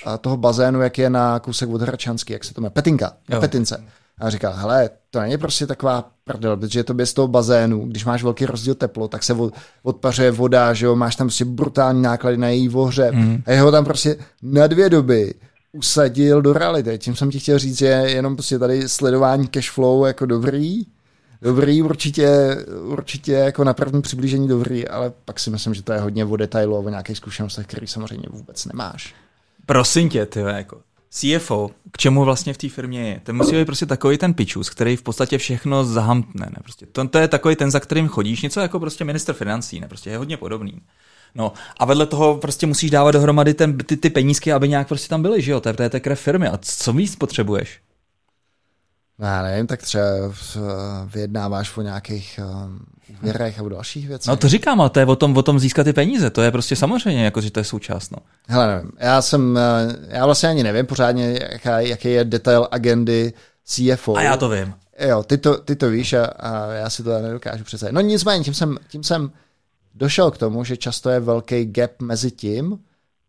[0.06, 3.40] eh, toho bazénu, jak je na kousek od Hračansky, jak se to jmenuje, Petinka, Jo.
[3.40, 3.84] Petince.
[4.20, 8.22] A říkal, hele, to není prostě taková prdel, protože to z toho bazénu, když máš
[8.22, 12.36] velký rozdíl teplo, tak se od, odpařuje voda, že jo, máš tam prostě brutální náklady
[12.36, 13.14] na její ohřeb.
[13.14, 13.42] Mm.
[13.46, 15.34] A jeho tam prostě na dvě doby
[15.72, 16.98] usadil do reality.
[16.98, 20.82] Tím jsem ti chtěl říct, že jenom prostě tady sledování cashflow jako dobrý,
[21.42, 26.00] dobrý, určitě, určitě jako na první přiblížení dobrý, ale pak si myslím, že to je
[26.00, 29.14] hodně o detailu a o nějakých zkušenostech, který samozřejmě vůbec nemáš.
[29.66, 30.80] Prosím tě, ty jako
[31.10, 33.20] CFO, k čemu vlastně v té firmě je?
[33.24, 36.46] To musí být prostě takový ten pičus, který v podstatě všechno zahamtne.
[36.50, 36.56] Ne?
[36.62, 39.88] Prostě to, to, je takový ten, za kterým chodíš, něco jako prostě minister financí, ne?
[39.88, 40.80] Prostě je hodně podobný.
[41.34, 45.08] No a vedle toho prostě musíš dávat dohromady ten, ty, ty penízky, aby nějak prostě
[45.08, 45.60] tam byly, že jo?
[45.60, 46.48] To je, to je krev firmy.
[46.48, 47.80] A co víc potřebuješ?
[49.18, 50.60] No, já nevím, tak třeba eh,
[51.14, 52.40] vyjednáváš o nějakých
[53.22, 54.28] úvěrech a o dalších věcech.
[54.28, 56.30] No to říkám, ale to je o tom, o tom získat ty peníze.
[56.30, 58.10] To je prostě samozřejmě, jako, že to je součást.
[58.10, 58.18] No.
[58.48, 63.32] Hele, nevím, já jsem, eh, já vlastně ani nevím pořádně, jaká, jaký je detail agendy
[63.64, 64.16] CFO.
[64.16, 64.74] A já to vím.
[65.08, 67.92] Jo, ty to, ty to víš a, a já si to nedokážu představit.
[67.92, 69.30] No nicméně, tím jsem, tím jsem
[69.94, 72.78] došel k tomu, že často je velký gap mezi tím,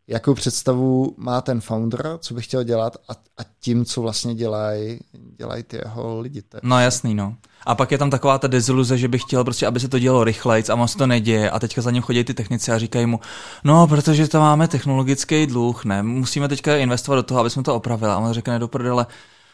[0.10, 5.00] jakou představu má ten founder, co by chtěl dělat a, a tím, co vlastně dělají
[5.38, 6.44] dělaj ty jeho lidi.
[6.54, 7.36] Je- No jasný, no.
[7.66, 10.24] A pak je tam taková ta deziluze, že bych chtěl prostě, aby se to dělo
[10.24, 13.20] rychlejc a moc to neděje a teďka za ním chodí ty technici a říkají mu,
[13.64, 17.76] no, protože to máme technologický dluh, ne, musíme teďka investovat do toho, aby jsme to
[17.76, 18.12] opravili.
[18.12, 19.06] A on řekne do prdele,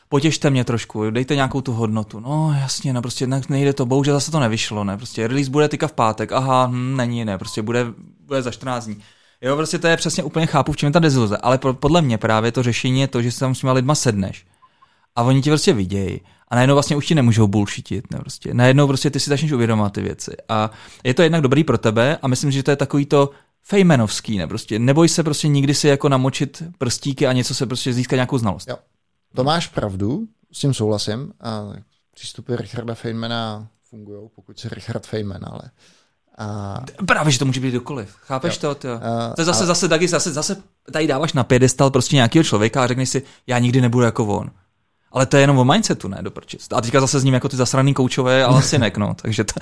[0.09, 2.19] potěšte mě trošku, dejte nějakou tu hodnotu.
[2.19, 5.67] No jasně, no prostě ne, nejde to, bohužel zase to nevyšlo, ne, prostě release bude
[5.69, 7.85] teďka v pátek, aha, hm, není, ne, prostě bude,
[8.25, 9.01] bude za 14 dní.
[9.41, 12.01] Jo, prostě to je přesně úplně chápu, v čem je ta deziluze, ale po- podle
[12.01, 14.45] mě právě to řešení je to, že si tam s těma lidma sedneš
[15.15, 18.53] a oni ti prostě vidějí a najednou vlastně už ti nemůžou bullshitit, ne, prostě.
[18.53, 20.71] Najednou prostě ty si začneš uvědomovat ty věci a
[21.03, 23.29] je to jednak dobrý pro tebe a myslím, že to je takový to
[23.63, 24.79] fejmenovský, ne, prostě.
[24.79, 28.69] Neboj se prostě nikdy si jako namočit prstíky a něco se prostě získat nějakou znalost.
[28.69, 28.77] Jo.
[29.35, 31.33] To máš pravdu, s tím souhlasím.
[31.41, 31.73] A
[32.13, 35.61] přístupy Richarda Feynmana fungují, pokud se Richard Feynman, ale...
[36.37, 38.15] A, Právě, že to může být kdokoliv.
[38.21, 38.59] Chápeš Jo.
[38.61, 38.75] to?
[38.75, 38.93] Tyjo?
[38.95, 40.57] A- to je zase, a- zase, taky, zase, zase
[40.91, 44.51] tady dáváš na pědestal prostě nějakého člověka a řekneš si, já nikdy nebudu jako on.
[45.11, 46.67] Ale to je jenom o mindsetu, ne, do prčic.
[46.71, 49.53] A teďka zase s ním jako ty zasraný koučové, ale synek, no, takže to...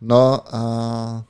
[0.00, 1.24] no, a,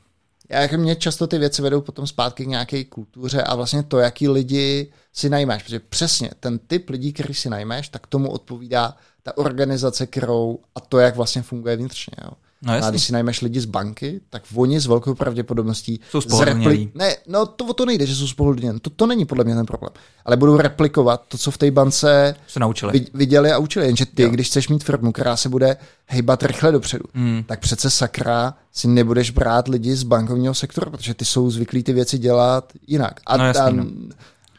[0.50, 3.98] já, jako mě často ty věci vedou potom zpátky k nějaké kultuře a vlastně to,
[3.98, 5.62] jaký lidi si najmeš.
[5.62, 10.80] Protože přesně ten typ lidí, který si najmeš, tak tomu odpovídá ta organizace, kterou a
[10.80, 12.14] to, jak vlastně funguje vnitřně.
[12.24, 12.30] Jo.
[12.62, 12.90] No a jasně.
[12.90, 16.90] když si najmeš lidi z banky, tak oni s velkou pravděpodobností Jsou spohodlnělí.
[16.94, 18.80] Ne, no to o to nejde, že jsou spohodlnění.
[18.80, 19.92] To, to není podle mě ten problém.
[20.24, 22.92] Ale budou replikovat to, co v té bance Se naučili.
[22.92, 23.86] vid- viděli a učili.
[23.86, 24.28] Jenže ty, Jo.
[24.30, 27.42] když chceš mít firmu, která se bude hejbat rychle dopředu, Hmm.
[27.46, 31.92] tak přece sakra si nebudeš brát lidi z bankovního sektoru, protože ty jsou zvyklí ty
[31.92, 33.20] věci dělat jinak.
[33.26, 33.84] A, No jasný, a no.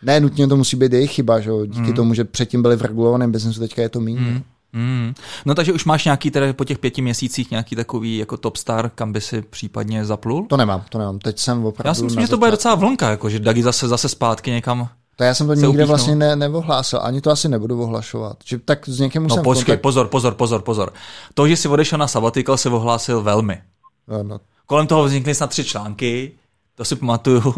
[0.03, 1.51] ne nutně to musí být jejich chyba, že?
[1.67, 4.19] díky tomu, že předtím byli v regulovaném biznesu, teďka je to méně.
[4.19, 4.41] Mm.
[4.73, 5.13] Mm.
[5.45, 8.91] No takže už máš nějaký teda po těch pěti měsících nějaký takový jako top star,
[8.95, 10.45] kam by si případně zaplul?
[10.49, 11.19] To nemám, to nemám.
[11.19, 11.87] Teď jsem opravdu...
[11.89, 14.89] Já si myslím, že to bude docela vlnka, jako, že Dagi zase, zase zpátky někam.
[15.15, 18.37] To já jsem to nikde vlastně ne, neohlásil, ani to asi nebudu ohlašovat.
[18.45, 19.81] Že tak s někým No jsem počkej, kontakt...
[19.81, 20.93] pozor, pozor, pozor, pozor.
[21.33, 23.61] To, že jsi odešel na sabbatical, se ohlásil velmi.
[24.07, 26.31] No, no, Kolem toho vznikly snad tři články,
[26.75, 27.53] to si pamatuju,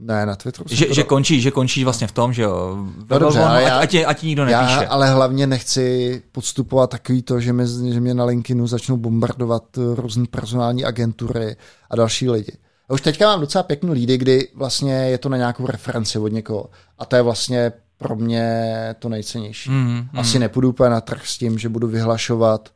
[0.00, 2.76] ne, na Twitteru že, to že, končí, že končí vlastně v tom, že jo.
[3.10, 4.82] No dobře, ale já- ať, ať ti nikdo nepíše.
[4.82, 9.64] Já ale hlavně nechci podstupovat takový to, že, mi, že mě na LinkedInu začnou bombardovat
[9.78, 11.56] eh, různé personální agentury
[11.90, 12.52] a další lidi.
[12.90, 16.28] Já už teďka mám docela pěkný lídy, kdy vlastně je to na nějakou referenci od
[16.28, 16.66] někoho.
[16.98, 19.70] A to je vlastně pro mě to nejcennější.
[19.70, 22.68] Mm, Asi nepůjdu úplně na trh s tím, že budu vyhlašovat,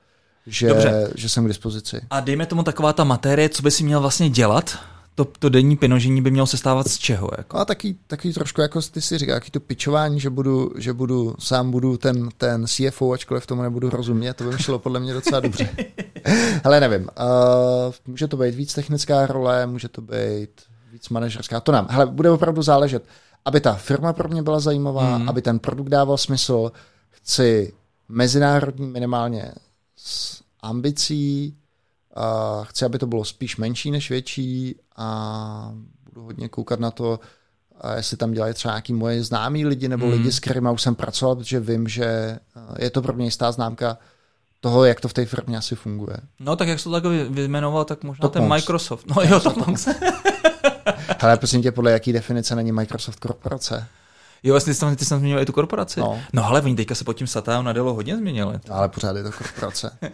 [0.46, 1.10] že, Dobře.
[1.14, 2.00] že jsem k dispozici.
[2.10, 4.78] A dejme tomu taková ta materie, co by si měl vlastně dělat,
[5.14, 7.30] to, to denní pinožení by mělo sestávat z čeho?
[7.38, 7.56] Jako?
[7.56, 10.92] No a taky, taky trošku jako ty si říká, jaký to pičování, že budu, že
[10.92, 15.00] budu, sám budu ten, ten CFO, ačkoliv tomu nebudu rozumět, to by mi šlo podle
[15.00, 15.68] mě docela dobře.
[16.64, 20.50] Hele, nevím, uh, může to být víc technická role, může to být
[20.92, 21.86] víc manažerská, to nám.
[21.90, 23.04] Hele, bude opravdu záležet,
[23.44, 25.28] aby ta firma pro mě byla zajímavá, mm.
[25.28, 26.72] aby ten produkt dával smysl,
[27.10, 27.72] chci
[28.08, 29.52] mezinárodní minimálně
[29.96, 31.56] s ambicí,
[32.16, 35.72] uh, chci, aby to bylo spíš menší než větší a
[36.08, 37.20] budu hodně koukat na to,
[37.80, 40.14] a jestli tam dělají třeba nějaký moje známí lidi nebo Hmm.
[40.14, 42.38] lidi, s kterými už jsem pracoval, protože vím, že eh,
[42.84, 43.98] je to pro mě jistá známka
[44.60, 46.16] toho, jak to v té firmě asi funguje.
[46.40, 48.62] No tak jak jsi to tak vy- vyjmenoval, tak možná Top ten Monks.
[48.62, 49.06] Microsoft.
[49.06, 49.54] No jo, to
[51.20, 53.86] Hele, prosím tě, podle jaký definice není Microsoft korporace?
[54.42, 56.00] Jo, vlastně ty jsi tam, ty jsi tam zmínil i tu korporaci.
[56.00, 56.20] No.
[56.32, 58.58] no ale oni teďka se pod tím Satao Nadelo hodně změnili.
[58.70, 59.98] Ale pořád je to korporace.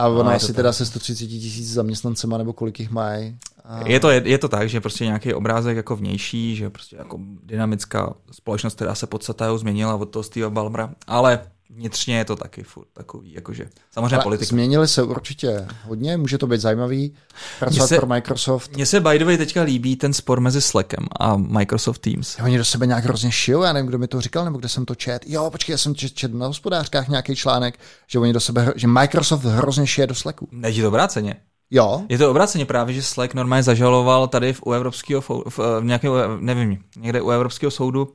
[0.00, 0.56] A ona No, asi tak.
[0.56, 3.36] teda se 130 tisíc zaměstnancema, nebo kolik jich mají.
[3.64, 3.88] A...
[3.88, 7.18] Je to, je, je to tak, že prostě nějaký obrázek jako vnější, že prostě jako
[7.42, 11.40] dynamická společnost, která se pod Satao změnila od toho Steve Ballmera, ale
[11.74, 14.48] vnitřně je to taky furt takový, jakože samozřejmě Ale politika.
[14.48, 17.14] změnili se určitě hodně, může to být zajímavý.
[17.58, 18.72] Pracovat se- pro Microsoft.
[18.76, 22.36] Mně se by the way teďka líbí ten spor mezi Slackem a Microsoft Teams.
[22.44, 24.84] Oni do sebe nějak hrozně šijou, já nevím, kdo mi to říkal, nebo kde jsem
[24.84, 25.22] to čet.
[25.26, 28.86] Jo, počkej, já jsem čet, čet na hospodářkách nějaký článek, že oni do sebe, že
[28.86, 30.48] Microsoft hrozně šije do Slacku.
[30.52, 31.34] Nejde to obráceně.
[31.72, 35.80] Jo, Je to obráceně právě, že Slack normálně zažaloval tady v, u Evropského, v, v
[35.82, 38.12] nějakého, nevím, někde u Evropského soudu uh,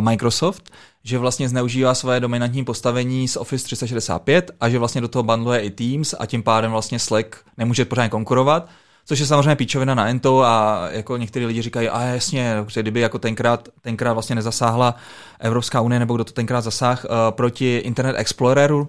[0.00, 0.70] Microsoft,
[1.04, 5.60] že vlastně zneužívá své dominantní postavení z Office 365 a že vlastně do toho bundluje
[5.60, 8.68] i Teams a tím pádem vlastně Slack nemůže pořádně konkurovat,
[9.04, 13.00] což je samozřejmě píčovina na Ento a jako někteří lidi říkají, a jasně, protože kdyby
[13.00, 14.94] jako tenkrát, tenkrát vlastně nezasáhla
[15.40, 18.88] Evropská unie, nebo kdo to tenkrát zasáhl uh, proti Internet Exploreru,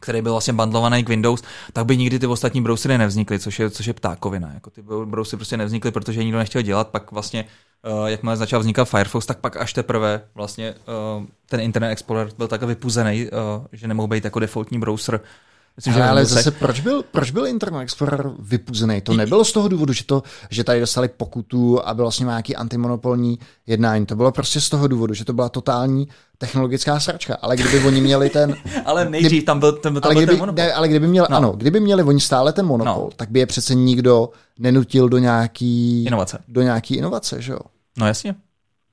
[0.00, 3.70] který byl vlastně bundlovaný k Windows, tak by nikdy ty ostatní browsery nevznikly, což je,
[3.70, 4.50] což je ptákovina.
[4.54, 7.44] Jako ty browsery prostě nevznikly, protože nikdo nechtěl dělat, pak vlastně,
[8.06, 10.74] jakmile začal vznikat Firefox, tak pak až teprve vlastně
[11.18, 13.26] uh, ten Internet Explorer byl tak vypuzený,
[13.58, 15.20] uh, že nemohl být jako defaultní browser.
[15.76, 19.00] Myslím, ale, ale Windowsech- zase proč byl, proč byl Internet Explorer vypuzený?
[19.00, 22.28] To nebylo z toho důvodu, že, to, že tady dostali pokutu a bylo s ním
[22.28, 24.06] nějaký antimonopolní jednání.
[24.06, 26.08] To bylo prostě z toho důvodu, že to byla totální
[26.38, 27.34] technologická sračka.
[27.42, 28.56] Ale kdyby oni měli ten...
[28.84, 30.64] ale nejdřív tam byl, tam, tam ale, byl kdyby, ten monopol.
[30.64, 31.36] ne, ale kdyby měli, no.
[31.36, 33.10] ano, kdyby měli oni stále ten monopol, No.
[33.16, 36.38] tak by je přece nikdo nenutil do nějaký, Inovace.
[36.48, 37.58] do nějaký inovace, že jo?
[37.96, 38.34] No jasně.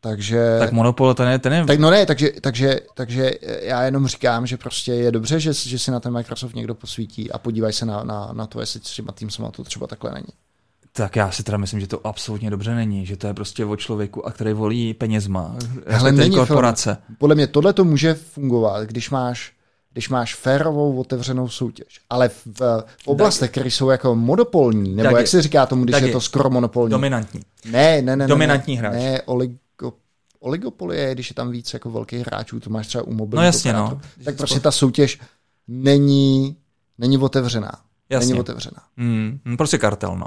[0.01, 0.56] Takže...
[0.60, 3.32] Tak monopol ten je, ten je tak no ne, takže, takže, takže
[3.62, 7.32] já jenom říkám, že prostě je dobře, že, že si na ten Microsoft někdo posvítí
[7.32, 10.28] a podívaj se na, na, na to, jestli třeba tým sama to třeba takhle není.
[10.95, 13.76] Tak já si teda myslím, že to absolutně dobře není, že to je prostě o
[13.76, 15.56] člověku, a který volí penězma.
[15.88, 16.97] Hele, není, korporace.
[17.18, 19.53] Podle mě tohle to může fungovat, když máš
[19.94, 22.00] když máš férovou otevřenou soutěž.
[22.10, 22.46] Ale v,
[22.86, 26.04] v oblastech, které jsou jako monopolní, nebo Tak jak je- se říká tomu, když tak
[26.04, 26.91] je je to skoro monopolní.
[26.91, 27.41] Dominantní.
[27.66, 28.28] Ne, ne, ne.
[28.28, 28.94] Dominantní ne, hráč.
[28.94, 29.94] Ne, oligo,
[30.39, 33.46] oligopoly je, když je tam víc jako velkých hráčů, to máš třeba u mobilních No
[33.46, 33.84] jasně, no.
[33.86, 34.10] operátorů.
[34.26, 35.20] Tak prostě ta soutěž
[35.68, 36.56] není,
[36.98, 37.72] není otevřená.
[38.10, 38.28] Jasně.
[38.28, 38.84] Není otevřená.
[38.98, 40.26] Mm, prostě kartel, no.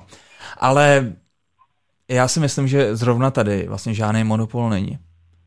[0.59, 1.13] Ale
[2.09, 4.99] já si myslím, že zrovna tady vlastně žádný monopol není.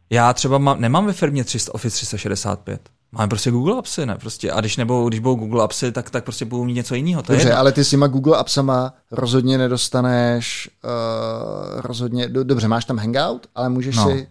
[0.10, 2.90] Já třeba mám, nemám ve firmě 300, Office 365.
[3.12, 4.16] Máme prostě Google Appsy, ne?
[4.16, 7.22] Prostě, a když, nebo, když budou Google Appsy, tak, tak prostě budou mít něco jiného.
[7.24, 7.60] To je Dobře, jedno.
[7.60, 13.48] ale ty s těma Google Appsama rozhodně nedostaneš, uh, rozhodně, do, dobře, máš tam Hangout,
[13.56, 14.04] ale můžeš No.
[14.08, 14.28] si,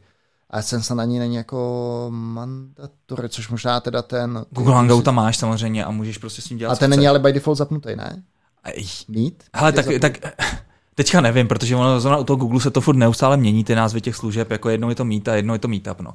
[0.50, 4.44] AdSense na ní není jako mandatory, což možná teda ten...
[4.50, 7.18] Google Hangout tam máš samozřejmě a můžeš prostě s ním dělat A ten není ale
[7.18, 8.22] by default zapnutý, ne?
[9.08, 9.44] Mít?
[9.54, 10.18] Hele, tak, tak
[10.98, 14.00] Teďka nevím, protože ono zrovna u toho Google se to furt neustále mění, ty názvy
[14.00, 16.10] těch služeb, jako jednou je to Meet a jednou je to Meetup, no.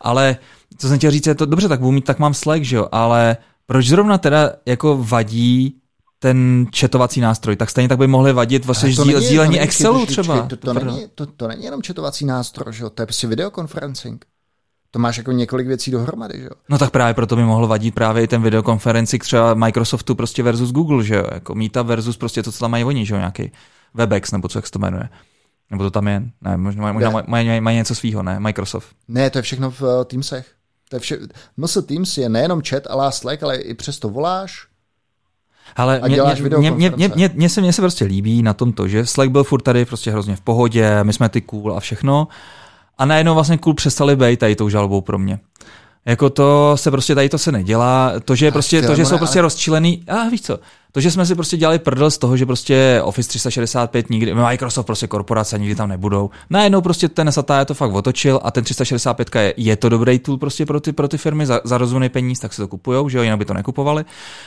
[0.00, 0.36] Ale
[0.78, 2.88] co jsem chtěl říct, je to dobře, tak budu mít, tak mám Slack, že jo,
[2.92, 3.36] ale
[3.66, 5.74] proč zrovna teda jako vadí
[6.18, 10.40] ten četovací nástroj, tak stejně tak by mohli vadit vlastně sdílení sdílení Excelu třeba.
[10.40, 12.90] To, to, to, není, to, to není jenom četovací nástroj, že jo?
[12.90, 14.24] to je prostě videokonferencing.
[14.90, 16.50] To máš jako několik věcí dohromady, že jo?
[16.68, 20.72] No tak právě proto by mohlo vadit právě i ten videokonferenci třeba Microsoftu prostě versus
[20.72, 21.24] Google, že jo?
[21.32, 23.18] Jako Meetup versus prostě to, co tam mají oni, že jo?
[23.18, 23.50] Nějaký
[23.94, 25.08] Webex, nebo co jak se to jmenuje.
[25.70, 28.88] Nebo to tam je, ne, možná, možná mají, mají, mají něco svýho, ne, Microsoft.
[29.08, 30.46] Ne, to je všechno v uh, Teamsech.
[30.88, 31.18] To je vše...
[31.56, 34.68] MS Teams je nejenom chat a Slack, ale i přesto voláš,
[35.76, 36.22] ale mě,
[36.58, 39.30] mě, mě, mě, mě, mě, se, mě se prostě líbí na tom to, že Slack
[39.30, 42.28] byl furt tady prostě hrozně v pohodě, my jsme ty cool a všechno.
[42.98, 45.40] A najednou vlastně cool přestali být tady tou žalobou pro mě.
[46.04, 48.12] Jako to se prostě tady to se nedělá.
[48.24, 50.58] To, že, prostě, to, že jsou prostě rozčilený, a víš co,
[50.98, 54.86] to, že jsme si prostě dělali prdel z toho, že prostě Office 365 nikdy, Microsoft
[54.86, 56.30] prostě korporace nikdy tam nebudou.
[56.50, 60.38] Najednou prostě ten Satya to fakt otočil a ten 365 je, je to dobrý tool
[60.38, 63.18] prostě pro ty, pro ty firmy za, za rozumný peníz, tak se to kupujou, že
[63.18, 64.04] jo, jinak by to nekupovali.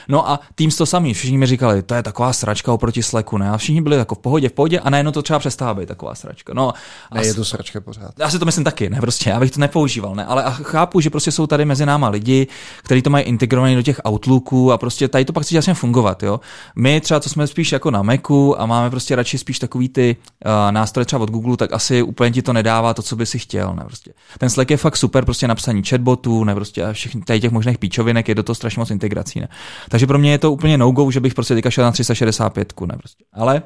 [0.08, 3.50] No a Teams to samý, všichni mi říkali, to je taková sračka oproti Slacku, ne?
[3.50, 6.16] A všichni byli jako v pohodě, v pohodě a najednou to třeba přestává být taková
[6.16, 6.54] sračka.
[6.54, 6.74] No,
[7.14, 8.12] ne, je to sračka pořád.
[8.20, 11.10] Já si to myslím taky, ne, prostě, já bych to nepoužíval, ne, ale chápu, že
[11.10, 12.48] prostě jsou tady mezi náma lidi,
[12.84, 16.24] kteří to mají integrovaný do těch Outlooků a prostě tady to pak chce jasně fungovat,
[16.24, 16.40] jo.
[16.76, 20.16] My třeba, co jsme spíš jako na Macu a máme prostě radši spíš takový ty
[20.46, 23.40] uh, nástroje třeba od Google, tak asi úplně ti to nedává to, co by si
[23.40, 23.76] chtěl.
[23.76, 24.14] Ne, prostě.
[24.38, 27.78] Ten Slack je fakt super prostě napsaní chatbotů, ne, prostě a všech tady těch možných
[27.78, 29.40] píčovinek je do toho strašně moc integrací.
[29.40, 29.48] Ne.
[29.90, 32.74] Takže pro mě je to úplně no-go, že bych prostě teďka šel na 365.
[32.82, 33.24] Ne, prostě.
[33.34, 33.62] Ale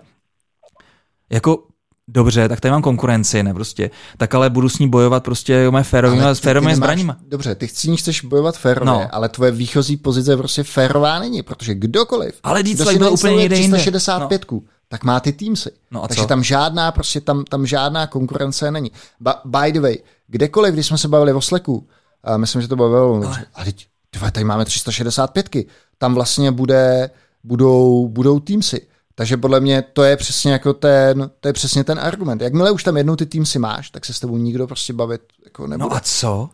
[1.30, 1.63] jako
[2.08, 3.91] Dobře, tak tady mám konkurenci, ne prostě.
[4.18, 7.18] Tak ale budu s ní bojovat prostě mé férovými, férovými zbraníma.
[7.28, 9.08] Dobře, ty ní chceš bojovat férově, no.
[9.12, 13.56] ale tvoje výchozí pozice prostě férová není, protože kdokoliv, ale kdo si byl úplně někde
[13.56, 14.62] 365, no.
[14.88, 15.72] tak má ty Teamsy.
[15.91, 16.28] No a Takže co?
[16.28, 18.91] tam žádná, prostě tam, tam žádná konkurence není.
[19.20, 19.97] Ba, by the way,
[20.28, 21.88] kdekoliv, když jsme se bavili o Slacku,
[22.24, 23.45] a myslím, že to bylo ale...
[23.56, 23.88] a teď,
[24.32, 25.49] tady máme 365,
[25.97, 27.10] tam vlastně bude,
[27.43, 28.88] budou, budou Teamsy.
[29.16, 32.41] Takže podle mě to je přesně jako ten, to je přesně ten argument.
[32.41, 35.22] Jakmile už tam jednou ty tým si máš, tak se s tebou nikdo prostě bavit
[35.45, 35.89] jako nebude.
[35.89, 36.49] No a co?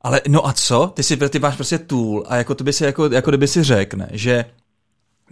[0.00, 0.92] Ale no a co?
[0.94, 3.62] Ty, si, ty máš prostě tool a jako to by si jako, jako kdyby si
[3.62, 4.44] řekne, že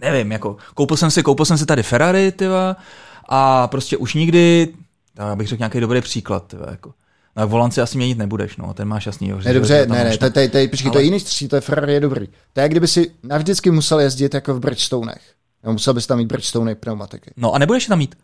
[0.01, 2.75] nevím, jako koupil jsem si, koupil jsem si tady Ferrari, tyva,
[3.29, 4.73] a prostě už nikdy,
[5.13, 6.93] tak bych řekl nějaký dobrý příklad, tyva, jako.
[7.35, 9.33] No, volant si asi měnit nebudeš, no, ten máš jasný.
[9.45, 11.99] Ne, dobře, ne, ne, tady, tady, počkej, to je jiný stří, to je Ferrari je
[11.99, 12.27] dobrý.
[12.53, 15.21] To je, kdyby si navždycky musel jezdit jako v Bridgestonech.
[15.67, 17.31] No, musel bys tam mít Bridgestone pneumatiky.
[17.37, 18.15] No a nebudeš tam mít.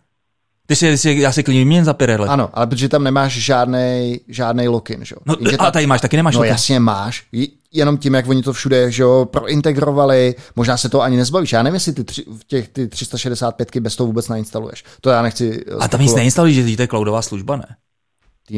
[0.68, 2.30] Ty si, ty si já si klidně měn za Pirelli.
[2.30, 5.16] Ano, ale protože tam nemáš žádný žádný lock-in, že?
[5.26, 6.52] No, Jenže a tady máš, taky nemáš No lock-in.
[6.52, 7.26] jasně máš,
[7.72, 11.52] jenom tím, jak oni to všude, že jo, prointegrovali, možná se to ani nezbavíš.
[11.54, 14.84] Já nevím, jestli ty, tři, těch, ty 365 bez toho vůbec nainstaluješ.
[15.02, 15.66] To já nechci.
[15.80, 17.76] A tam nic neinstaluješ, že to je cloudová služba, ne?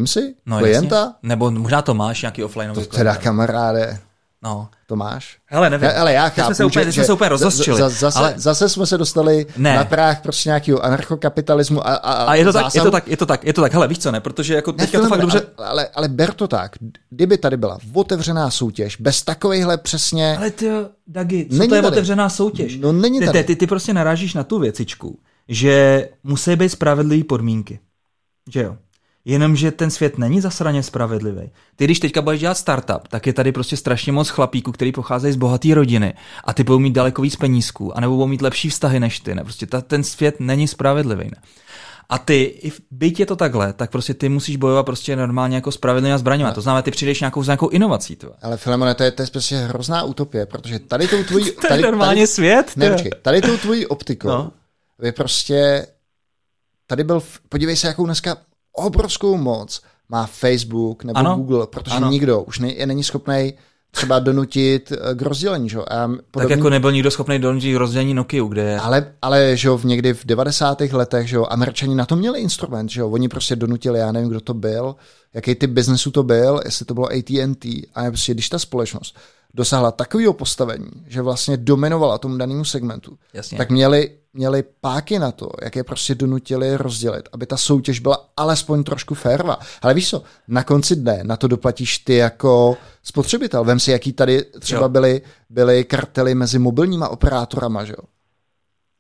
[0.06, 0.36] si?
[0.46, 0.96] No, klienta?
[0.96, 1.14] Jasně.
[1.24, 2.74] Nebo možná to máš, nějaký offline.
[2.74, 4.00] To teda kamaráde.
[4.46, 4.70] No.
[4.88, 5.38] To máš?
[5.46, 5.90] Hele, nevím.
[5.98, 7.78] Ale já chápu, jsme se úplně, že, jsme se úplně rozostřili.
[7.78, 8.34] Z, zase, ale...
[8.38, 9.76] zase jsme se dostali ne.
[9.76, 13.18] na práh prostě nějakého anarchokapitalismu a, a, a je, to tak, je to tak, je
[13.18, 15.22] to tak, je to tak, hele, víš co, ne, protože jako ne, teďka to fakt
[15.22, 15.48] dobře...
[15.58, 16.76] Ale, ale, ale ber to tak,
[17.10, 20.38] kdyby tady byla otevřená soutěž, bez takovýchhle přesně...
[20.38, 20.70] Ale ty,
[21.08, 21.94] Dagi, co není to je tady.
[21.94, 22.78] otevřená soutěž?
[22.78, 23.40] No není tady.
[23.40, 27.80] Ty, ty, ty prostě narážíš na tu věcičku, že musí být spravedlivé podmínky.
[28.50, 28.78] Že jo?
[29.26, 31.52] Jenomže ten svět není zasraně spravedlivý.
[31.76, 35.34] Ty, když teďka budeš dělat startup, tak je tady prostě strašně moc chlapíků, který pocházejí
[35.34, 36.14] z bohaté rodiny
[36.44, 39.36] a ty budou mít daleko víc penízků, anebo budou mít lepší vztahy než ty.
[39.36, 39.44] Ne?
[39.44, 41.24] Prostě ta, ten svět není spravedlivý.
[41.26, 41.38] Ne?
[42.10, 45.72] A ty, i byť je to takhle, tak prostě ty musíš bojovat prostě normálně jako
[45.72, 46.52] spravedlivě zbraněma.
[46.52, 48.16] To znamená, ty přijdeš nějakou, s nějakou inovací.
[48.16, 48.34] To.
[48.42, 51.52] Ale Filemone, to je, to je prostě hrozná utopie, protože tady tou tvojí...
[51.68, 52.72] to je normálně tady, svět?
[52.76, 54.52] Ne, počkej, tady tou tvojí optikou no.
[55.00, 55.88] vy prostě...
[56.88, 58.38] Tady byl, podívej se, jakou dneska
[58.76, 62.10] obrovskou moc má Facebook nebo ano, Google, protože ano.
[62.10, 63.54] nikdo už ne, není schopný
[63.92, 65.70] třeba donutit eh, k rozdělení.
[65.70, 65.78] Že?
[65.78, 66.22] A podobný...
[66.32, 68.80] Tak jako nebyl nikdo schopný donutit k rozdělení Nokia, kde je.
[68.80, 70.82] Ale, ale že v někdy v 90.
[70.82, 74.54] letech, že američani na to měli instrument, že oni prostě donutili, já nevím, kdo to
[74.54, 74.96] byl,
[75.34, 79.18] jaký typ biznesu to byl, jestli to bylo AT&T, a prostě když ta společnost
[79.56, 83.58] dosáhla takového postavení, že vlastně dominovala tomu danému segmentu, Jasně.
[83.58, 88.30] tak měli, měli páky na to, jak je prostě donutili rozdělit, aby ta soutěž byla
[88.38, 89.60] alespoň trošku férová.
[89.82, 93.64] Ale víš co, na konci dne na to doplatíš ty jako spotřebitel.
[93.64, 98.08] Vem si, jaký tady třeba byly, byly kartely mezi mobilníma operátorama, že jo?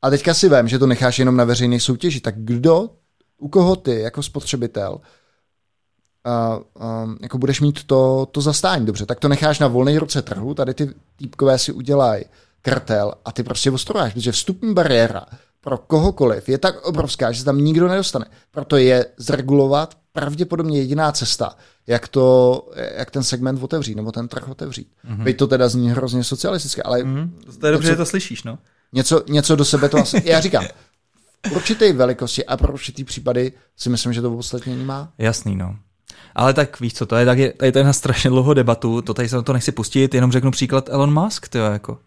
[0.01, 2.89] A teďka si vím, že to necháš jenom na veřejné soutěži, tak kdo,
[3.37, 4.99] u koho ty jako spotřebitel
[6.25, 10.53] uh, jako budeš mít to, to zastání dobře, tak to necháš na volné ruce trhu,
[10.53, 12.23] tady ty týpkové si udělají
[12.61, 15.25] kartel a ty prostě ostrováš, protože vstupní bariéra
[15.61, 18.25] pro kohokoliv je tak obrovská, že se tam nikdo nedostane.
[18.51, 21.55] Proto je zregulovat pravděpodobně jediná cesta,
[21.87, 24.87] jak, to, jak ten segment otevřít, nebo ten trh otevřít.
[25.07, 25.23] Mm-hmm.
[25.23, 27.03] Byť to teda zní hrozně socialistické, ale...
[27.03, 27.29] Mm-hmm.
[27.59, 28.57] To je dobře, že to slyšíš, no.
[28.93, 30.21] Něco, něco do sebe to asi...
[30.25, 30.65] Já říkám,
[31.47, 35.13] v určité velikosti a pro určitý případy si myslím, že to podstatně má.
[35.17, 35.75] Jasný, no.
[36.35, 39.01] Ale tak víš co, to je, tak je, tady to je na strašně dlouhou debatu,
[39.01, 41.97] to tady se to nechci pustit, jenom řeknu příklad Elon Musk, to jako.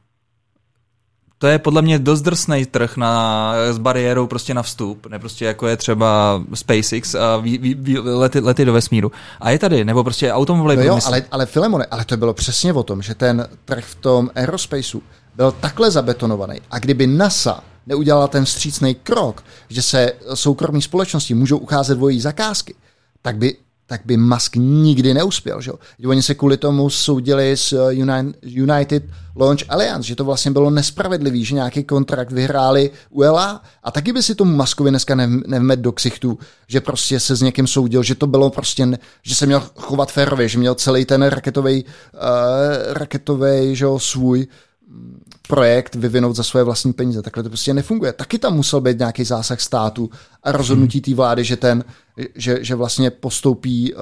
[1.39, 5.45] To je podle mě dost drsný trh na, s bariérou prostě na vstup, ne prostě
[5.45, 9.13] jako je třeba SpaceX a vý, vý, vý, lety, lety do vesmíru.
[9.41, 12.73] A je tady, nebo prostě automobilový no jo, ale, ale Filemone, ale to bylo přesně
[12.73, 15.03] o tom, že ten trh v tom aerospaceu
[15.37, 21.59] byl takhle zabetonovaný a kdyby NASA neudělala ten střícný krok, že se soukromí společnosti můžou
[21.59, 22.75] ucházet o její zakázky,
[23.23, 23.57] tak by
[23.89, 25.61] tak by Musk nikdy neuspěl.
[25.61, 25.73] Že?
[26.07, 27.91] Oni se kvůli tomu soudili s uh,
[28.43, 29.05] United
[29.37, 34.23] Launch Alliance, že to vlastně bylo nespravedlivý, že nějaký kontrakt vyhráli ULA a taky by
[34.23, 35.15] si tomu Muskovi dneska
[35.47, 39.47] nevmet do ksichtu, že prostě se s někým soudil, že to bylo prostě, že se
[39.47, 42.21] měl chovat férově, že měl celý ten raketový, uh,
[42.93, 44.47] raketový že jo, svůj
[45.49, 47.23] projekt vyvinout za svoje vlastní peníze.
[47.23, 48.13] Takhle to prostě nefunguje.
[48.13, 50.11] Taky tam musel být nějaký zásah státu
[50.43, 51.85] a rozhodnutí té vlády, že ten,
[52.35, 54.01] že, že vlastně postoupí, uh,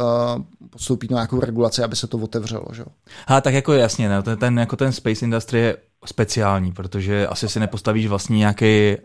[0.71, 2.67] postoupí nějakou regulaci, aby se to otevřelo.
[2.73, 2.85] Že?
[3.29, 4.23] Ha, tak jako jasně, ne?
[4.23, 8.97] Ten, ten, jako ten space industry je speciální, protože asi si nepostavíš vlastně nějaký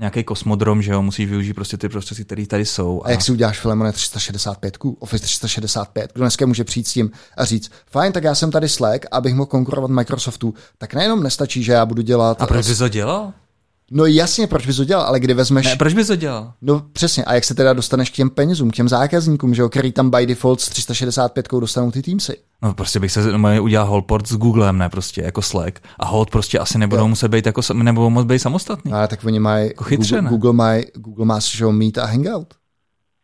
[0.00, 3.02] nějaký kosmodrom, že jo, musíš využít prostě ty prostředky, které tady jsou.
[3.04, 3.06] A...
[3.06, 7.44] a jak si uděláš Filemone 365, Office 365, kdo dneska může přijít s tím a
[7.44, 11.72] říct, fajn, tak já jsem tady Slack, abych mohl konkurovat Microsoftu, tak nejenom nestačí, že
[11.72, 12.42] já budu dělat...
[12.42, 13.32] A proč bys to dělal?
[13.92, 15.66] No jasně, proč bys to dělal, ale kdy vezmeš...
[15.66, 16.52] Ne, proč bys to dělal?
[16.62, 19.68] No přesně, a jak se teda dostaneš k těm penězům, k těm zákazníkům, že jo,
[19.68, 22.36] který tam by default s 365 dostanou ty Teamsy.
[22.62, 25.80] No prostě bych se udělal holport s Googlem, ne prostě jako Slack.
[25.98, 27.08] A hold prostě asi nebudou jo.
[27.08, 28.92] muset být jako, nebudou moc být samostatný.
[28.92, 32.06] Ale tak oni mají, jako chytře, Google, Google, mají, Google má že jo, Meet a
[32.06, 32.54] Hangout.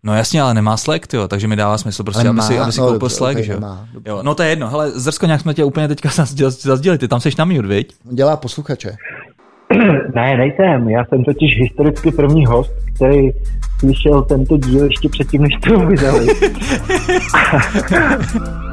[0.02, 2.80] No jasně, ale nemá Slack, tyjo, takže mi dává smysl prostě, aby si, aby si
[2.80, 4.22] no, koupil dobře, Slack, okay, že Má, jo.
[4.22, 6.08] No to je jedno, hele, Zrsko, nějak jsme tě úplně teďka
[6.48, 7.94] zazdělili, ty tam seš na mute, viď?
[8.04, 8.96] Dělá posluchače.
[10.14, 10.88] Ne, nejsem.
[10.88, 13.30] Já jsem totiž historicky první host, který
[13.78, 16.26] slyšel tento díl ještě předtím, než to vydali.